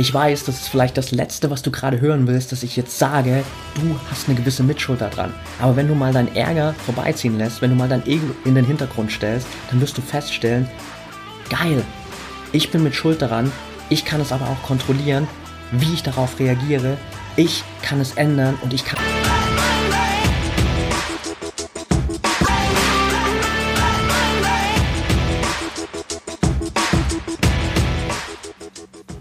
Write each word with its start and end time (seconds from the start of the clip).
Ich 0.00 0.14
weiß, 0.14 0.44
das 0.44 0.62
ist 0.62 0.68
vielleicht 0.68 0.96
das 0.96 1.10
Letzte, 1.10 1.50
was 1.50 1.60
du 1.60 1.70
gerade 1.70 2.00
hören 2.00 2.26
willst, 2.26 2.52
dass 2.52 2.62
ich 2.62 2.74
jetzt 2.74 2.98
sage, 2.98 3.44
du 3.74 4.00
hast 4.10 4.30
eine 4.30 4.38
gewisse 4.38 4.62
Mitschuld 4.62 5.02
daran. 5.02 5.30
Aber 5.60 5.76
wenn 5.76 5.88
du 5.88 5.94
mal 5.94 6.10
deinen 6.10 6.34
Ärger 6.34 6.74
vorbeiziehen 6.86 7.36
lässt, 7.36 7.60
wenn 7.60 7.68
du 7.68 7.76
mal 7.76 7.86
dein 7.86 8.06
Ego 8.06 8.24
in 8.46 8.54
den 8.54 8.64
Hintergrund 8.64 9.12
stellst, 9.12 9.46
dann 9.68 9.78
wirst 9.82 9.98
du 9.98 10.00
feststellen, 10.00 10.66
geil, 11.50 11.84
ich 12.52 12.70
bin 12.70 12.82
mit 12.82 12.94
Schuld 12.94 13.20
daran, 13.20 13.52
ich 13.90 14.06
kann 14.06 14.22
es 14.22 14.32
aber 14.32 14.46
auch 14.46 14.62
kontrollieren, 14.66 15.28
wie 15.70 15.92
ich 15.92 16.02
darauf 16.02 16.38
reagiere, 16.38 16.96
ich 17.36 17.62
kann 17.82 18.00
es 18.00 18.14
ändern 18.14 18.58
und 18.62 18.72
ich 18.72 18.86
kann... 18.86 18.98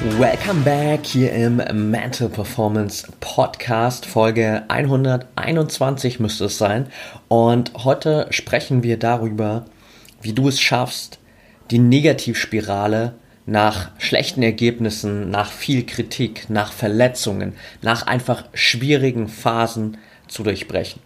Welcome 0.00 0.60
back 0.60 1.04
hier 1.04 1.32
im 1.32 1.56
Mental 1.90 2.28
Performance 2.28 3.08
Podcast. 3.18 4.06
Folge 4.06 4.62
121 4.68 6.20
müsste 6.20 6.44
es 6.44 6.56
sein. 6.56 6.86
Und 7.26 7.72
heute 7.82 8.28
sprechen 8.30 8.84
wir 8.84 8.96
darüber, 8.96 9.64
wie 10.22 10.32
du 10.32 10.46
es 10.46 10.60
schaffst, 10.60 11.18
die 11.72 11.80
Negativspirale 11.80 13.14
nach 13.44 13.90
schlechten 13.98 14.44
Ergebnissen, 14.44 15.30
nach 15.30 15.50
viel 15.50 15.84
Kritik, 15.84 16.48
nach 16.48 16.70
Verletzungen, 16.70 17.54
nach 17.82 18.06
einfach 18.06 18.44
schwierigen 18.54 19.26
Phasen 19.26 19.96
zu 20.28 20.44
durchbrechen. 20.44 21.02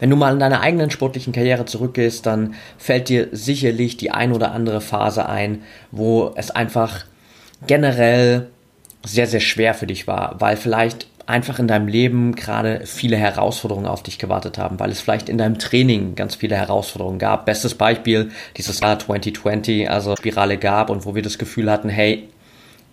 Wenn 0.00 0.10
du 0.10 0.16
mal 0.16 0.34
in 0.34 0.40
deiner 0.40 0.60
eigenen 0.60 0.90
sportlichen 0.90 1.32
Karriere 1.32 1.64
zurückgehst, 1.64 2.26
dann 2.26 2.56
fällt 2.76 3.08
dir 3.08 3.28
sicherlich 3.32 3.96
die 3.96 4.10
ein 4.10 4.32
oder 4.32 4.52
andere 4.52 4.82
Phase 4.82 5.26
ein, 5.26 5.62
wo 5.92 6.34
es 6.36 6.50
einfach 6.50 7.06
generell 7.66 8.48
sehr, 9.04 9.26
sehr 9.26 9.40
schwer 9.40 9.74
für 9.74 9.86
dich 9.86 10.06
war, 10.06 10.36
weil 10.38 10.56
vielleicht 10.56 11.06
einfach 11.26 11.58
in 11.58 11.68
deinem 11.68 11.88
Leben 11.88 12.34
gerade 12.34 12.82
viele 12.84 13.16
Herausforderungen 13.16 13.86
auf 13.86 14.02
dich 14.02 14.18
gewartet 14.18 14.58
haben, 14.58 14.78
weil 14.78 14.90
es 14.90 15.00
vielleicht 15.00 15.28
in 15.28 15.38
deinem 15.38 15.58
Training 15.58 16.16
ganz 16.16 16.34
viele 16.34 16.56
Herausforderungen 16.56 17.18
gab. 17.18 17.46
Bestes 17.46 17.74
Beispiel 17.74 18.30
dieses 18.56 18.80
Jahr 18.80 18.98
2020, 18.98 19.90
also 19.90 20.16
Spirale 20.16 20.58
gab 20.58 20.90
und 20.90 21.06
wo 21.06 21.14
wir 21.14 21.22
das 21.22 21.38
Gefühl 21.38 21.70
hatten, 21.70 21.88
hey, 21.88 22.28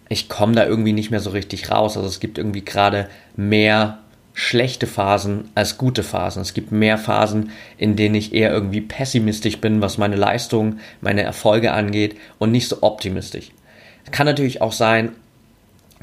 ich 0.07 0.29
komme 0.29 0.55
da 0.55 0.65
irgendwie 0.65 0.93
nicht 0.93 1.11
mehr 1.11 1.19
so 1.19 1.29
richtig 1.31 1.71
raus. 1.71 1.97
Also 1.97 2.07
es 2.07 2.19
gibt 2.19 2.37
irgendwie 2.37 2.63
gerade 2.63 3.09
mehr 3.35 3.99
schlechte 4.33 4.87
Phasen 4.87 5.49
als 5.55 5.77
gute 5.77 6.03
Phasen. 6.03 6.41
Es 6.41 6.53
gibt 6.53 6.71
mehr 6.71 6.97
Phasen, 6.97 7.51
in 7.77 7.95
denen 7.95 8.15
ich 8.15 8.33
eher 8.33 8.51
irgendwie 8.51 8.81
pessimistisch 8.81 9.59
bin, 9.59 9.81
was 9.81 9.97
meine 9.97 10.15
Leistung, 10.15 10.79
meine 11.01 11.23
Erfolge 11.23 11.73
angeht 11.73 12.17
und 12.39 12.51
nicht 12.51 12.67
so 12.67 12.77
optimistisch. 12.81 13.51
Kann 14.11 14.25
natürlich 14.25 14.61
auch 14.61 14.73
sein, 14.73 15.13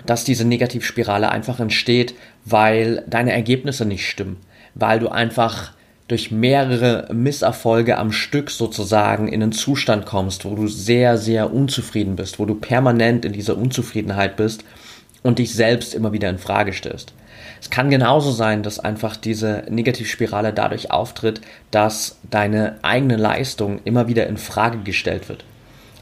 dass 0.06 0.24
diese 0.24 0.44
Negativspirale 0.44 1.28
einfach 1.28 1.60
entsteht, 1.60 2.14
weil 2.44 3.04
deine 3.06 3.32
Ergebnisse 3.32 3.84
nicht 3.84 4.08
stimmen, 4.08 4.38
weil 4.74 5.00
du 5.00 5.08
einfach 5.08 5.72
durch 6.08 6.30
mehrere 6.30 7.12
Misserfolge 7.12 7.98
am 7.98 8.12
Stück 8.12 8.50
sozusagen 8.50 9.28
in 9.28 9.42
einen 9.42 9.52
Zustand 9.52 10.06
kommst, 10.06 10.46
wo 10.46 10.54
du 10.54 10.66
sehr, 10.66 11.18
sehr 11.18 11.52
unzufrieden 11.52 12.16
bist, 12.16 12.38
wo 12.38 12.46
du 12.46 12.54
permanent 12.54 13.26
in 13.26 13.32
dieser 13.32 13.58
Unzufriedenheit 13.58 14.36
bist 14.36 14.64
und 15.22 15.38
dich 15.38 15.54
selbst 15.54 15.94
immer 15.94 16.12
wieder 16.12 16.30
in 16.30 16.38
Frage 16.38 16.72
stellst. 16.72 17.12
Es 17.60 17.68
kann 17.68 17.90
genauso 17.90 18.30
sein, 18.30 18.62
dass 18.62 18.78
einfach 18.78 19.16
diese 19.16 19.64
Negativspirale 19.68 20.52
dadurch 20.52 20.90
auftritt, 20.90 21.42
dass 21.70 22.18
deine 22.30 22.76
eigene 22.82 23.16
Leistung 23.16 23.80
immer 23.84 24.08
wieder 24.08 24.26
in 24.28 24.38
Frage 24.38 24.78
gestellt 24.78 25.28
wird. 25.28 25.44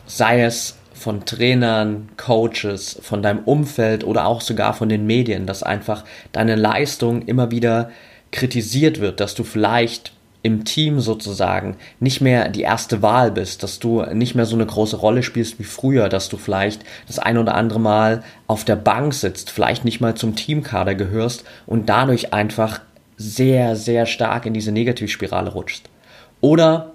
Sei 0.07 0.43
es 0.43 0.77
von 0.97 1.25
Trainern, 1.25 2.09
Coaches, 2.17 2.99
von 3.03 3.23
deinem 3.23 3.41
Umfeld 3.45 4.05
oder 4.05 4.27
auch 4.27 4.41
sogar 4.41 4.75
von 4.75 4.89
den 4.89 5.07
Medien, 5.07 5.47
dass 5.47 5.63
einfach 5.63 6.05
deine 6.33 6.57
Leistung 6.57 7.23
immer 7.23 7.51
wieder 7.51 7.91
kritisiert 8.33 9.01
wird, 9.01 9.21
dass 9.21 9.35
du 9.35 9.45
vielleicht 9.45 10.13
im 10.43 10.65
Team 10.65 11.01
sozusagen 11.01 11.77
nicht 11.99 12.21
mehr 12.21 12.49
die 12.49 12.63
erste 12.63 13.03
Wahl 13.03 13.33
bist, 13.33 13.63
dass 13.63 13.81
du 13.81 14.03
nicht 14.15 14.37
mehr 14.37 14.47
so 14.47 14.55
eine 14.55 14.65
große 14.65 14.97
Rolle 14.97 15.25
spielst 15.25 15.59
wie 15.59 15.65
früher, 15.65 16.09
dass 16.09 16.29
du 16.29 16.37
vielleicht 16.37 16.85
das 17.09 17.19
ein 17.19 17.37
oder 17.37 17.55
andere 17.57 17.81
Mal 17.81 18.23
auf 18.47 18.65
der 18.65 18.77
Bank 18.77 19.13
sitzt, 19.13 19.51
vielleicht 19.51 19.85
nicht 19.85 20.01
mal 20.01 20.15
zum 20.15 20.37
Teamkader 20.37 20.95
gehörst 20.95 21.45
und 21.67 21.89
dadurch 21.89 22.33
einfach 22.33 22.81
sehr, 23.17 23.75
sehr 23.75 24.07
stark 24.07 24.47
in 24.47 24.55
diese 24.55 24.71
Negativspirale 24.71 25.51
rutschst. 25.51 25.89
Oder 26.41 26.93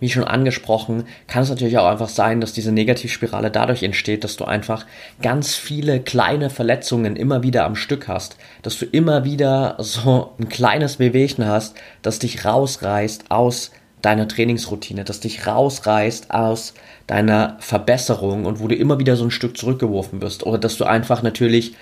wie 0.00 0.08
schon 0.08 0.24
angesprochen, 0.24 1.04
kann 1.28 1.42
es 1.42 1.50
natürlich 1.50 1.78
auch 1.78 1.86
einfach 1.86 2.08
sein, 2.08 2.40
dass 2.40 2.52
diese 2.52 2.72
Negativspirale 2.72 3.50
dadurch 3.50 3.82
entsteht, 3.82 4.24
dass 4.24 4.36
du 4.36 4.44
einfach 4.44 4.86
ganz 5.22 5.54
viele 5.54 6.00
kleine 6.00 6.50
Verletzungen 6.50 7.16
immer 7.16 7.42
wieder 7.42 7.64
am 7.64 7.76
Stück 7.76 8.08
hast, 8.08 8.36
dass 8.62 8.78
du 8.78 8.86
immer 8.86 9.24
wieder 9.24 9.76
so 9.78 10.32
ein 10.38 10.48
kleines 10.48 10.96
Bewegchen 10.96 11.46
hast, 11.46 11.76
das 12.02 12.18
dich 12.18 12.44
rausreißt 12.44 13.30
aus 13.30 13.70
deiner 14.02 14.26
Trainingsroutine, 14.26 15.04
das 15.04 15.20
dich 15.20 15.46
rausreißt 15.46 16.30
aus 16.30 16.74
deiner 17.06 17.56
Verbesserung 17.60 18.46
und 18.46 18.60
wo 18.60 18.68
du 18.68 18.74
immer 18.74 18.98
wieder 18.98 19.16
so 19.16 19.24
ein 19.24 19.30
Stück 19.30 19.56
zurückgeworfen 19.56 20.22
wirst. 20.22 20.46
Oder 20.46 20.58
dass 20.58 20.76
du 20.76 20.84
einfach 20.84 21.22
natürlich 21.22 21.74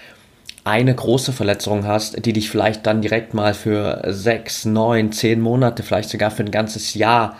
eine 0.64 0.94
große 0.94 1.32
Verletzung 1.32 1.86
hast, 1.86 2.24
die 2.26 2.32
dich 2.32 2.50
vielleicht 2.50 2.86
dann 2.86 3.00
direkt 3.00 3.34
mal 3.34 3.54
für 3.54 4.02
sechs, 4.08 4.64
neun, 4.64 5.12
zehn 5.12 5.40
Monate, 5.40 5.82
vielleicht 5.82 6.10
sogar 6.10 6.30
für 6.30 6.42
ein 6.42 6.50
ganzes 6.50 6.94
Jahr 6.94 7.36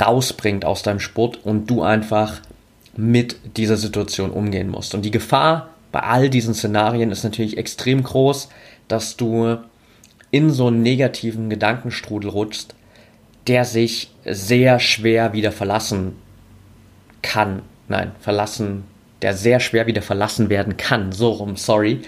rausbringt 0.00 0.64
aus 0.64 0.82
deinem 0.82 1.00
Sport 1.00 1.40
und 1.44 1.68
du 1.68 1.82
einfach 1.82 2.40
mit 2.96 3.36
dieser 3.56 3.76
Situation 3.76 4.30
umgehen 4.30 4.68
musst. 4.68 4.94
Und 4.94 5.04
die 5.04 5.10
Gefahr 5.10 5.70
bei 5.90 6.00
all 6.00 6.30
diesen 6.30 6.54
Szenarien 6.54 7.10
ist 7.10 7.24
natürlich 7.24 7.58
extrem 7.58 8.02
groß, 8.02 8.48
dass 8.88 9.16
du 9.16 9.58
in 10.30 10.50
so 10.50 10.68
einen 10.68 10.82
negativen 10.82 11.50
Gedankenstrudel 11.50 12.30
rutschst, 12.30 12.74
der 13.46 13.64
sich 13.64 14.10
sehr 14.24 14.80
schwer 14.80 15.32
wieder 15.32 15.52
verlassen 15.52 16.16
kann. 17.20 17.62
Nein, 17.88 18.12
verlassen, 18.20 18.84
der 19.20 19.34
sehr 19.34 19.60
schwer 19.60 19.86
wieder 19.86 20.02
verlassen 20.02 20.48
werden 20.48 20.76
kann. 20.76 21.12
So 21.12 21.30
rum, 21.30 21.56
sorry. 21.56 22.00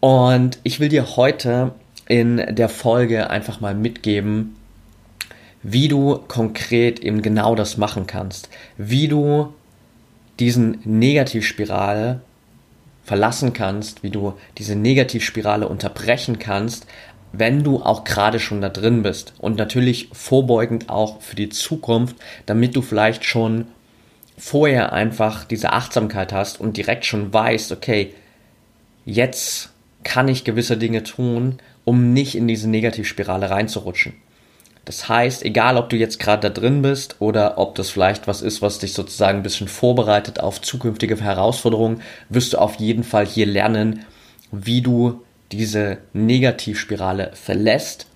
Und 0.00 0.58
ich 0.62 0.80
will 0.80 0.88
dir 0.88 1.16
heute 1.16 1.72
in 2.08 2.54
der 2.54 2.68
Folge 2.68 3.30
einfach 3.30 3.60
mal 3.60 3.74
mitgeben, 3.74 4.56
wie 5.62 5.88
du 5.88 6.18
konkret 6.28 7.00
eben 7.00 7.22
genau 7.22 7.54
das 7.54 7.76
machen 7.76 8.06
kannst, 8.06 8.48
wie 8.76 9.08
du 9.08 9.52
diesen 10.38 10.80
Negativspirale 10.84 12.20
verlassen 13.04 13.52
kannst, 13.52 14.02
wie 14.02 14.10
du 14.10 14.34
diese 14.56 14.76
Negativspirale 14.76 15.68
unterbrechen 15.68 16.38
kannst, 16.38 16.86
wenn 17.32 17.62
du 17.62 17.82
auch 17.82 18.04
gerade 18.04 18.40
schon 18.40 18.60
da 18.60 18.68
drin 18.68 19.02
bist 19.02 19.34
und 19.38 19.56
natürlich 19.56 20.08
vorbeugend 20.12 20.88
auch 20.88 21.20
für 21.20 21.36
die 21.36 21.48
Zukunft, 21.48 22.16
damit 22.46 22.74
du 22.74 22.82
vielleicht 22.82 23.24
schon 23.24 23.66
vorher 24.36 24.92
einfach 24.92 25.44
diese 25.44 25.72
Achtsamkeit 25.72 26.32
hast 26.32 26.60
und 26.60 26.76
direkt 26.76 27.04
schon 27.04 27.32
weißt, 27.32 27.72
okay, 27.72 28.14
jetzt 29.04 29.70
kann 30.02 30.28
ich 30.28 30.44
gewisse 30.44 30.76
Dinge 30.76 31.02
tun, 31.02 31.58
um 31.84 32.12
nicht 32.12 32.34
in 32.34 32.48
diese 32.48 32.68
Negativspirale 32.68 33.50
reinzurutschen. 33.50 34.14
Das 34.84 35.08
heißt, 35.08 35.44
egal 35.44 35.76
ob 35.76 35.90
du 35.90 35.96
jetzt 35.96 36.18
gerade 36.18 36.48
da 36.48 36.60
drin 36.60 36.82
bist 36.82 37.16
oder 37.20 37.58
ob 37.58 37.74
das 37.74 37.90
vielleicht 37.90 38.26
was 38.26 38.42
ist, 38.42 38.62
was 38.62 38.78
dich 38.78 38.92
sozusagen 38.92 39.38
ein 39.38 39.42
bisschen 39.42 39.68
vorbereitet 39.68 40.40
auf 40.40 40.60
zukünftige 40.60 41.20
Herausforderungen, 41.20 42.02
wirst 42.28 42.54
du 42.54 42.58
auf 42.58 42.76
jeden 42.76 43.04
Fall 43.04 43.26
hier 43.26 43.46
lernen, 43.46 44.04
wie 44.50 44.80
du 44.80 45.22
diese 45.52 45.98
Negativspirale 46.12 47.32
verlässt 47.34 48.06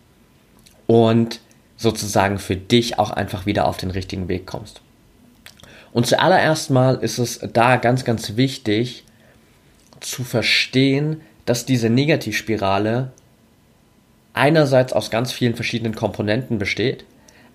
und 0.87 1.41
sozusagen 1.77 2.39
für 2.39 2.57
dich 2.57 2.99
auch 2.99 3.11
einfach 3.11 3.47
wieder 3.47 3.67
auf 3.67 3.77
den 3.77 3.91
richtigen 3.91 4.29
Weg 4.29 4.47
kommst. 4.47 4.81
Und 5.93 6.07
zuallererst 6.07 6.71
mal 6.71 6.97
ist 6.97 7.19
es 7.19 7.41
da 7.53 7.77
ganz, 7.77 8.05
ganz 8.05 8.37
wichtig 8.37 9.05
zu 10.01 10.25
verstehen, 10.25 11.21
dass 11.47 11.67
diese 11.67 11.91
Negativspirale 11.91 13.13
einerseits 14.35 14.93
aus 14.93 15.11
ganz 15.11 15.33
vielen 15.33 15.55
verschiedenen 15.55 15.95
Komponenten 15.95 16.59
besteht 16.59 17.05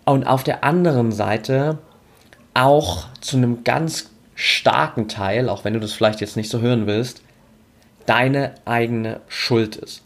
und 0.06 0.26
auf 0.26 0.44
der 0.44 0.64
anderen 0.64 1.12
Seite 1.12 1.78
auch 2.54 3.08
zu 3.22 3.38
einem 3.38 3.64
ganz 3.64 4.10
starken 4.34 5.08
Teil, 5.08 5.50
auch 5.50 5.66
wenn 5.66 5.74
du 5.74 5.80
das 5.80 5.94
vielleicht 5.94 6.22
jetzt 6.22 6.38
nicht 6.38 6.50
so 6.50 6.62
hören 6.62 6.88
willst, 6.88 7.22
deine 8.06 8.56
eigene 8.66 9.20
Schuld 9.28 9.76
ist. 9.76 10.02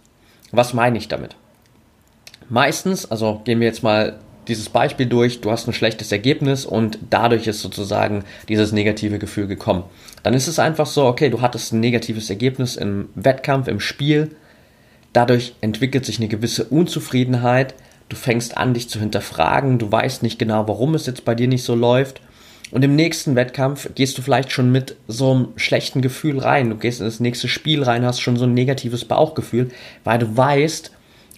Was 0.51 0.73
meine 0.73 0.97
ich 0.97 1.07
damit? 1.07 1.35
Meistens, 2.49 3.09
also 3.09 3.41
gehen 3.45 3.59
wir 3.59 3.67
jetzt 3.67 3.83
mal 3.83 4.19
dieses 4.47 4.69
Beispiel 4.69 5.05
durch, 5.05 5.39
du 5.41 5.51
hast 5.51 5.67
ein 5.67 5.73
schlechtes 5.73 6.11
Ergebnis 6.11 6.65
und 6.65 6.99
dadurch 7.09 7.47
ist 7.47 7.61
sozusagen 7.61 8.25
dieses 8.49 8.71
negative 8.71 9.19
Gefühl 9.19 9.47
gekommen. 9.47 9.83
Dann 10.23 10.33
ist 10.33 10.47
es 10.47 10.59
einfach 10.59 10.85
so, 10.85 11.05
okay, 11.05 11.29
du 11.29 11.41
hattest 11.41 11.71
ein 11.71 11.79
negatives 11.79 12.29
Ergebnis 12.29 12.75
im 12.75 13.09
Wettkampf, 13.15 13.67
im 13.67 13.79
Spiel, 13.79 14.35
dadurch 15.13 15.55
entwickelt 15.61 16.05
sich 16.05 16.19
eine 16.19 16.27
gewisse 16.27 16.65
Unzufriedenheit, 16.65 17.75
du 18.09 18.15
fängst 18.15 18.57
an, 18.57 18.73
dich 18.73 18.89
zu 18.89 18.99
hinterfragen, 18.99 19.79
du 19.79 19.91
weißt 19.91 20.23
nicht 20.23 20.39
genau, 20.39 20.67
warum 20.67 20.95
es 20.95 21.05
jetzt 21.05 21.25
bei 21.25 21.35
dir 21.35 21.47
nicht 21.47 21.63
so 21.63 21.75
läuft. 21.75 22.21
Und 22.71 22.83
im 22.83 22.95
nächsten 22.95 23.35
Wettkampf 23.35 23.89
gehst 23.93 24.17
du 24.17 24.23
vielleicht 24.23 24.51
schon 24.51 24.71
mit 24.71 24.95
so 25.07 25.31
einem 25.31 25.47
schlechten 25.57 26.01
Gefühl 26.01 26.39
rein. 26.39 26.71
Du 26.71 26.75
gehst 26.75 26.99
in 26.99 27.05
das 27.05 27.19
nächste 27.19 27.47
Spiel 27.47 27.83
rein, 27.83 28.03
hast 28.03 28.19
schon 28.19 28.35
so 28.35 28.45
ein 28.45 28.55
negatives 28.55 29.05
Bauchgefühl, 29.05 29.69
weil 30.03 30.17
du 30.17 30.35
weißt, 30.35 30.91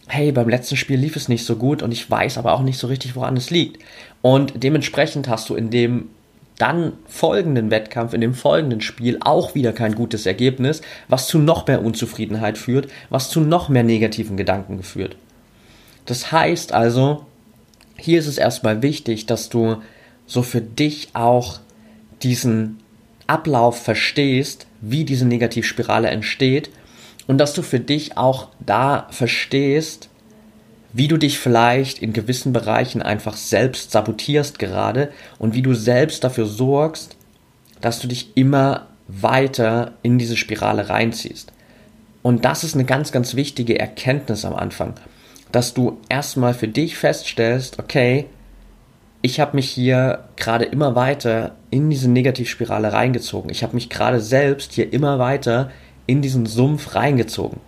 hey, 0.07 0.31
beim 0.31 0.47
letzten 0.47 0.77
Spiel 0.77 0.97
lief 0.97 1.17
es 1.17 1.27
nicht 1.27 1.45
so 1.45 1.57
gut 1.57 1.83
und 1.83 1.91
ich 1.91 2.09
weiß 2.09 2.37
aber 2.37 2.53
auch 2.53 2.61
nicht 2.61 2.77
so 2.77 2.87
richtig, 2.87 3.17
woran 3.17 3.35
es 3.35 3.49
liegt. 3.49 3.83
Und 4.21 4.63
dementsprechend 4.63 5.27
hast 5.27 5.49
du 5.49 5.55
in 5.55 5.71
dem 5.71 6.09
dann 6.57 6.93
folgenden 7.07 7.71
Wettkampf, 7.71 8.13
in 8.13 8.21
dem 8.21 8.33
folgenden 8.33 8.81
Spiel 8.81 9.17
auch 9.21 9.55
wieder 9.55 9.73
kein 9.73 9.95
gutes 9.95 10.25
Ergebnis, 10.25 10.81
was 11.07 11.27
zu 11.27 11.37
noch 11.37 11.67
mehr 11.67 11.83
Unzufriedenheit 11.83 12.57
führt, 12.57 12.87
was 13.09 13.29
zu 13.29 13.41
noch 13.41 13.69
mehr 13.69 13.83
negativen 13.83 14.37
Gedanken 14.37 14.81
führt. 14.83 15.17
Das 16.05 16.31
heißt 16.31 16.71
also, 16.71 17.25
hier 17.97 18.19
ist 18.19 18.27
es 18.27 18.37
erstmal 18.37 18.81
wichtig, 18.81 19.25
dass 19.25 19.49
du 19.49 19.77
so 20.25 20.43
für 20.43 20.61
dich 20.61 21.09
auch 21.13 21.59
diesen 22.23 22.79
Ablauf 23.27 23.81
verstehst, 23.81 24.67
wie 24.81 25.03
diese 25.03 25.25
Negativspirale 25.25 26.09
entsteht 26.09 26.69
und 27.27 27.39
dass 27.39 27.53
du 27.53 27.61
für 27.61 27.79
dich 27.79 28.17
auch 28.17 28.49
da 28.59 29.07
verstehst, 29.11 30.09
wie 30.95 31.09
du 31.09 31.17
dich 31.17 31.39
vielleicht 31.39 31.99
in 31.99 32.13
gewissen 32.13 32.53
Bereichen 32.53 33.01
einfach 33.01 33.35
selbst 33.35 33.91
sabotierst 33.91 34.59
gerade 34.59 35.11
und 35.39 35.53
wie 35.53 35.61
du 35.61 35.73
selbst 35.73 36.23
dafür 36.23 36.45
sorgst, 36.45 37.17
dass 37.81 37.99
du 37.99 38.07
dich 38.07 38.29
immer 38.35 38.87
weiter 39.09 39.91
in 40.03 40.17
diese 40.17 40.37
Spirale 40.37 40.87
reinziehst. 40.87 41.51
Und 42.21 42.45
das 42.45 42.63
ist 42.63 42.75
eine 42.75 42.85
ganz, 42.85 43.11
ganz 43.11 43.35
wichtige 43.35 43.77
Erkenntnis 43.77 44.45
am 44.45 44.55
Anfang, 44.55 44.93
dass 45.51 45.73
du 45.73 45.97
erstmal 46.07 46.53
für 46.53 46.69
dich 46.69 46.95
feststellst, 46.95 47.77
okay, 47.77 48.27
ich 49.21 49.41
habe 49.41 49.57
mich 49.57 49.69
hier 49.69 50.23
gerade 50.37 50.63
immer 50.63 50.95
weiter 50.95 51.55
in 51.71 51.89
diese 51.89 52.09
Negativspirale 52.09 52.93
reingezogen. 52.93 53.49
Ich 53.49 53.63
habe 53.63 53.75
mich 53.75 53.89
gerade 53.89 54.21
selbst 54.21 54.71
hier 54.71 54.93
immer 54.93 55.19
weiter 55.19 55.71
in 56.07 56.21
diesen 56.21 56.45
Sumpf 56.45 56.95
reingezogen. 56.95 57.59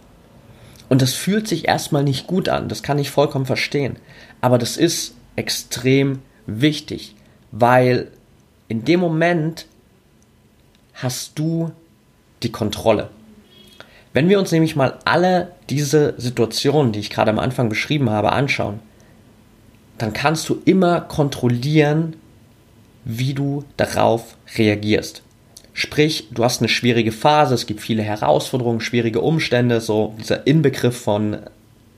Und 0.89 1.01
das 1.01 1.13
fühlt 1.13 1.47
sich 1.47 1.67
erstmal 1.67 2.03
nicht 2.03 2.27
gut 2.27 2.49
an, 2.49 2.69
das 2.69 2.83
kann 2.83 2.99
ich 2.99 3.11
vollkommen 3.11 3.45
verstehen. 3.45 3.97
Aber 4.41 4.57
das 4.57 4.77
ist 4.77 5.15
extrem 5.35 6.19
wichtig, 6.45 7.15
weil 7.51 8.11
in 8.67 8.85
dem 8.85 8.99
Moment 8.99 9.65
hast 10.93 11.37
du 11.37 11.71
die 12.43 12.51
Kontrolle. 12.51 13.09
Wenn 14.13 14.29
wir 14.29 14.39
uns 14.39 14.51
nämlich 14.51 14.75
mal 14.75 14.97
alle 15.05 15.51
diese 15.69 16.15
Situationen, 16.17 16.91
die 16.91 16.99
ich 16.99 17.09
gerade 17.09 17.31
am 17.31 17.39
Anfang 17.39 17.69
beschrieben 17.69 18.09
habe, 18.09 18.31
anschauen, 18.31 18.79
dann 19.97 20.13
kannst 20.13 20.47
du 20.49 20.61
immer 20.65 21.01
kontrollieren, 21.01 22.15
wie 23.03 23.33
du 23.33 23.63
darauf 23.77 24.37
reagierst. 24.55 25.23
Sprich, 25.79 26.29
du 26.31 26.43
hast 26.43 26.59
eine 26.59 26.69
schwierige 26.69 27.11
Phase, 27.11 27.53
es 27.53 27.67
gibt 27.67 27.81
viele 27.81 28.01
Herausforderungen, 28.01 28.81
schwierige 28.81 29.21
Umstände, 29.21 29.79
so 29.79 30.15
dieser 30.19 30.47
Inbegriff 30.47 30.99
von 30.99 31.37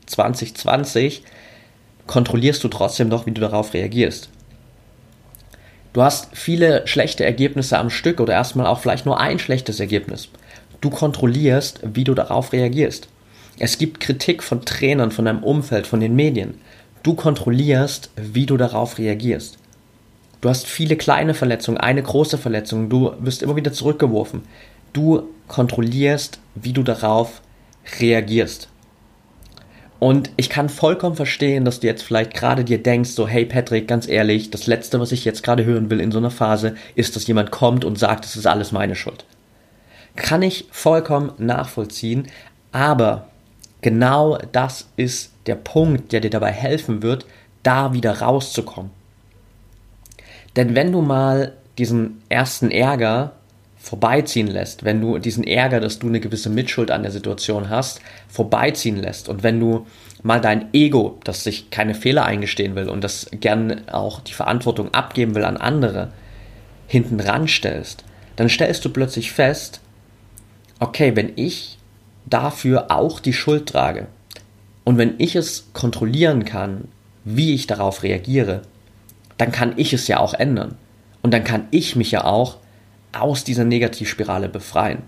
2020, 0.05 1.23
kontrollierst 2.05 2.61
du 2.61 2.67
trotzdem 2.67 3.07
noch, 3.07 3.25
wie 3.25 3.31
du 3.31 3.39
darauf 3.39 3.73
reagierst. 3.73 4.27
Du 5.93 6.01
hast 6.01 6.35
viele 6.35 6.85
schlechte 6.87 7.23
Ergebnisse 7.23 7.77
am 7.77 7.89
Stück 7.89 8.19
oder 8.19 8.33
erstmal 8.33 8.67
auch 8.67 8.81
vielleicht 8.81 9.05
nur 9.05 9.17
ein 9.17 9.39
schlechtes 9.39 9.79
Ergebnis. 9.79 10.27
Du 10.81 10.89
kontrollierst, 10.89 11.79
wie 11.83 12.03
du 12.03 12.13
darauf 12.13 12.51
reagierst. 12.51 13.07
Es 13.59 13.77
gibt 13.77 14.01
Kritik 14.01 14.43
von 14.43 14.65
Trainern, 14.65 15.11
von 15.11 15.23
deinem 15.23 15.41
Umfeld, 15.41 15.87
von 15.87 16.01
den 16.01 16.17
Medien. 16.17 16.55
Du 17.01 17.13
kontrollierst, 17.13 18.09
wie 18.17 18.45
du 18.45 18.57
darauf 18.57 18.97
reagierst. 18.97 19.57
Du 20.41 20.47
hast 20.47 20.67
viele 20.67 20.95
kleine 20.95 21.33
Verletzungen, 21.33 21.77
eine 21.77 22.01
große 22.01 22.37
Verletzung, 22.37 22.89
du 22.89 23.13
wirst 23.19 23.43
immer 23.43 23.57
wieder 23.57 23.73
zurückgeworfen. 23.73 24.43
Du 24.93 25.23
kontrollierst, 25.47 26.39
wie 26.55 26.71
du 26.71 26.83
darauf 26.83 27.41
reagierst. 27.99 28.69
Und 29.99 30.31
ich 30.37 30.49
kann 30.49 30.69
vollkommen 30.69 31.17
verstehen, 31.17 31.65
dass 31.65 31.81
du 31.81 31.87
jetzt 31.87 32.03
vielleicht 32.03 32.33
gerade 32.33 32.63
dir 32.63 32.81
denkst, 32.81 33.09
so, 33.09 33.27
hey 33.27 33.45
Patrick, 33.45 33.85
ganz 33.85 34.07
ehrlich, 34.07 34.49
das 34.49 34.65
Letzte, 34.65 34.99
was 35.01 35.11
ich 35.11 35.25
jetzt 35.25 35.43
gerade 35.43 35.65
hören 35.65 35.89
will 35.89 35.99
in 35.99 36.11
so 36.11 36.19
einer 36.19 36.31
Phase, 36.31 36.75
ist, 36.95 37.17
dass 37.17 37.27
jemand 37.27 37.51
kommt 37.51 37.83
und 37.83 37.99
sagt, 37.99 38.23
es 38.23 38.37
ist 38.37 38.47
alles 38.47 38.71
meine 38.71 38.95
Schuld. 38.95 39.25
Kann 40.15 40.41
ich 40.41 40.67
vollkommen 40.71 41.33
nachvollziehen, 41.37 42.27
aber 42.71 43.27
genau 43.81 44.37
das 44.53 44.87
ist 44.95 45.33
der 45.47 45.55
Punkt, 45.55 46.13
der 46.13 46.21
dir 46.21 46.29
dabei 46.29 46.51
helfen 46.51 47.03
wird, 47.03 47.25
da 47.61 47.91
wieder 47.91 48.21
rauszukommen. 48.21 48.98
Denn 50.59 50.75
wenn 50.75 50.91
du 50.91 51.01
mal 51.01 51.53
diesen 51.77 52.21
ersten 52.27 52.69
Ärger 52.69 53.31
vorbeiziehen 53.77 54.47
lässt, 54.47 54.83
wenn 54.83 54.99
du 54.99 55.17
diesen 55.17 55.45
Ärger, 55.45 55.79
dass 55.79 55.99
du 55.99 56.07
eine 56.07 56.19
gewisse 56.19 56.49
Mitschuld 56.49 56.91
an 56.91 57.01
der 57.01 57.13
Situation 57.13 57.69
hast, 57.69 58.01
vorbeiziehen 58.27 58.97
lässt 58.97 59.29
und 59.29 59.41
wenn 59.41 59.57
du 59.61 59.87
mal 60.21 60.41
dein 60.41 60.73
Ego, 60.73 61.17
das 61.23 61.45
sich 61.45 61.69
keine 61.69 61.95
Fehler 61.95 62.25
eingestehen 62.25 62.75
will 62.75 62.89
und 62.89 63.05
das 63.05 63.27
gern 63.31 63.87
auch 63.87 64.19
die 64.19 64.33
Verantwortung 64.33 64.93
abgeben 64.93 65.33
will 65.33 65.45
an 65.45 65.55
andere, 65.55 66.11
hinten 66.87 67.21
ranstellst, 67.21 68.03
dann 68.35 68.49
stellst 68.49 68.83
du 68.83 68.89
plötzlich 68.89 69.31
fest, 69.31 69.79
okay, 70.81 71.15
wenn 71.15 71.31
ich 71.37 71.77
dafür 72.25 72.91
auch 72.91 73.21
die 73.21 73.31
Schuld 73.31 73.69
trage 73.69 74.07
und 74.83 74.97
wenn 74.97 75.15
ich 75.19 75.37
es 75.37 75.69
kontrollieren 75.71 76.43
kann, 76.43 76.89
wie 77.23 77.53
ich 77.53 77.65
darauf 77.65 78.03
reagiere, 78.03 78.63
dann 79.39 79.51
kann 79.51 79.73
ich 79.77 79.93
es 79.93 80.07
ja 80.07 80.19
auch 80.19 80.35
ändern. 80.35 80.75
Und 81.23 81.33
dann 81.33 81.43
kann 81.43 81.67
ich 81.71 81.95
mich 81.95 82.11
ja 82.11 82.25
auch 82.25 82.57
aus 83.17 83.43
dieser 83.43 83.63
Negativspirale 83.63 84.49
befreien. 84.49 85.01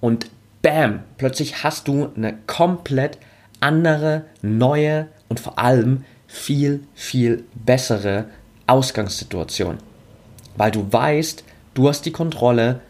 Und 0.00 0.28
bam, 0.62 1.04
plötzlich 1.16 1.62
hast 1.62 1.88
du 1.88 2.10
eine 2.16 2.36
komplett 2.46 3.18
andere, 3.60 4.24
neue 4.42 5.06
und 5.28 5.38
vor 5.38 5.58
allem 5.58 6.04
viel, 6.26 6.82
viel 6.94 7.44
bessere 7.54 8.26
Ausgangssituation. 8.66 9.78
Weil 10.56 10.72
du 10.72 10.92
weißt, 10.92 11.44
du 11.74 11.88
hast 11.88 12.02
die 12.06 12.12
Kontrolle, 12.12 12.80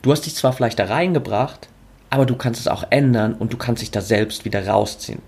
du 0.00 0.12
hast 0.12 0.24
dich 0.24 0.34
zwar 0.34 0.54
vielleicht 0.54 0.78
da 0.78 0.86
reingebracht, 0.86 1.68
aber 2.08 2.24
du 2.24 2.36
kannst 2.36 2.60
es 2.60 2.68
auch 2.68 2.84
ändern 2.88 3.34
und 3.34 3.52
du 3.52 3.58
kannst 3.58 3.82
dich 3.82 3.90
da 3.90 4.00
selbst 4.00 4.46
wieder 4.46 4.66
rausziehen. 4.66 5.20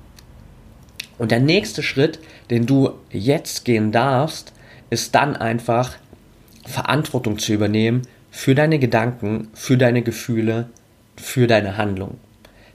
Und 1.19 1.31
der 1.31 1.41
nächste 1.41 1.83
Schritt, 1.83 2.19
den 2.49 2.65
du 2.65 2.95
jetzt 3.11 3.67
gehen 3.67 3.93
darfst, 3.93 4.53
ist 4.93 5.15
dann 5.15 5.37
einfach 5.37 5.95
Verantwortung 6.67 7.39
zu 7.39 7.55
übernehmen 7.55 8.03
für 8.31 8.55
deine 8.55 8.79
Gedanken, 8.79 9.49
für 9.55 9.79
deine 9.79 10.03
Gefühle, 10.03 10.69
für 11.17 11.47
deine 11.47 11.79
Handlung. 11.79 12.19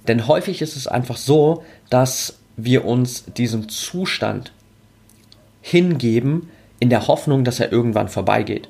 Denn 0.08 0.28
häufig 0.28 0.64
ist 0.64 0.76
es 0.76 0.88
einfach 0.88 1.18
so, 1.18 1.64
dass 1.92 2.40
wir 2.56 2.86
uns 2.86 3.26
diesem 3.26 3.70
Zustand 3.70 4.52
hingeben 5.62 6.50
in 6.80 6.90
der 6.90 7.08
Hoffnung, 7.08 7.44
dass 7.44 7.60
er 7.60 7.72
irgendwann 7.72 8.10
vorbeigeht. 8.10 8.68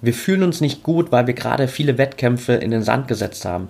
Wir 0.00 0.14
fühlen 0.14 0.42
uns 0.42 0.60
nicht 0.60 0.82
gut, 0.82 1.12
weil 1.12 1.28
wir 1.28 1.34
gerade 1.34 1.68
viele 1.68 1.98
Wettkämpfe 1.98 2.54
in 2.54 2.72
den 2.72 2.82
Sand 2.82 3.06
gesetzt 3.06 3.44
haben. 3.44 3.68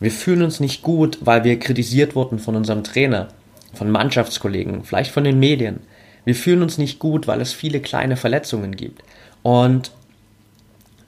Wir 0.00 0.10
fühlen 0.10 0.42
uns 0.42 0.60
nicht 0.60 0.80
gut, 0.80 1.18
weil 1.20 1.44
wir 1.44 1.58
kritisiert 1.58 2.14
wurden 2.14 2.38
von 2.38 2.56
unserem 2.56 2.84
Trainer, 2.84 3.28
von 3.74 3.90
Mannschaftskollegen, 3.90 4.82
vielleicht 4.84 5.10
von 5.10 5.24
den 5.24 5.38
Medien. 5.38 5.80
Wir 6.26 6.34
fühlen 6.34 6.60
uns 6.60 6.76
nicht 6.76 6.98
gut, 6.98 7.26
weil 7.26 7.40
es 7.40 7.54
viele 7.54 7.80
kleine 7.80 8.16
Verletzungen 8.16 8.76
gibt. 8.76 9.02
Und 9.42 9.92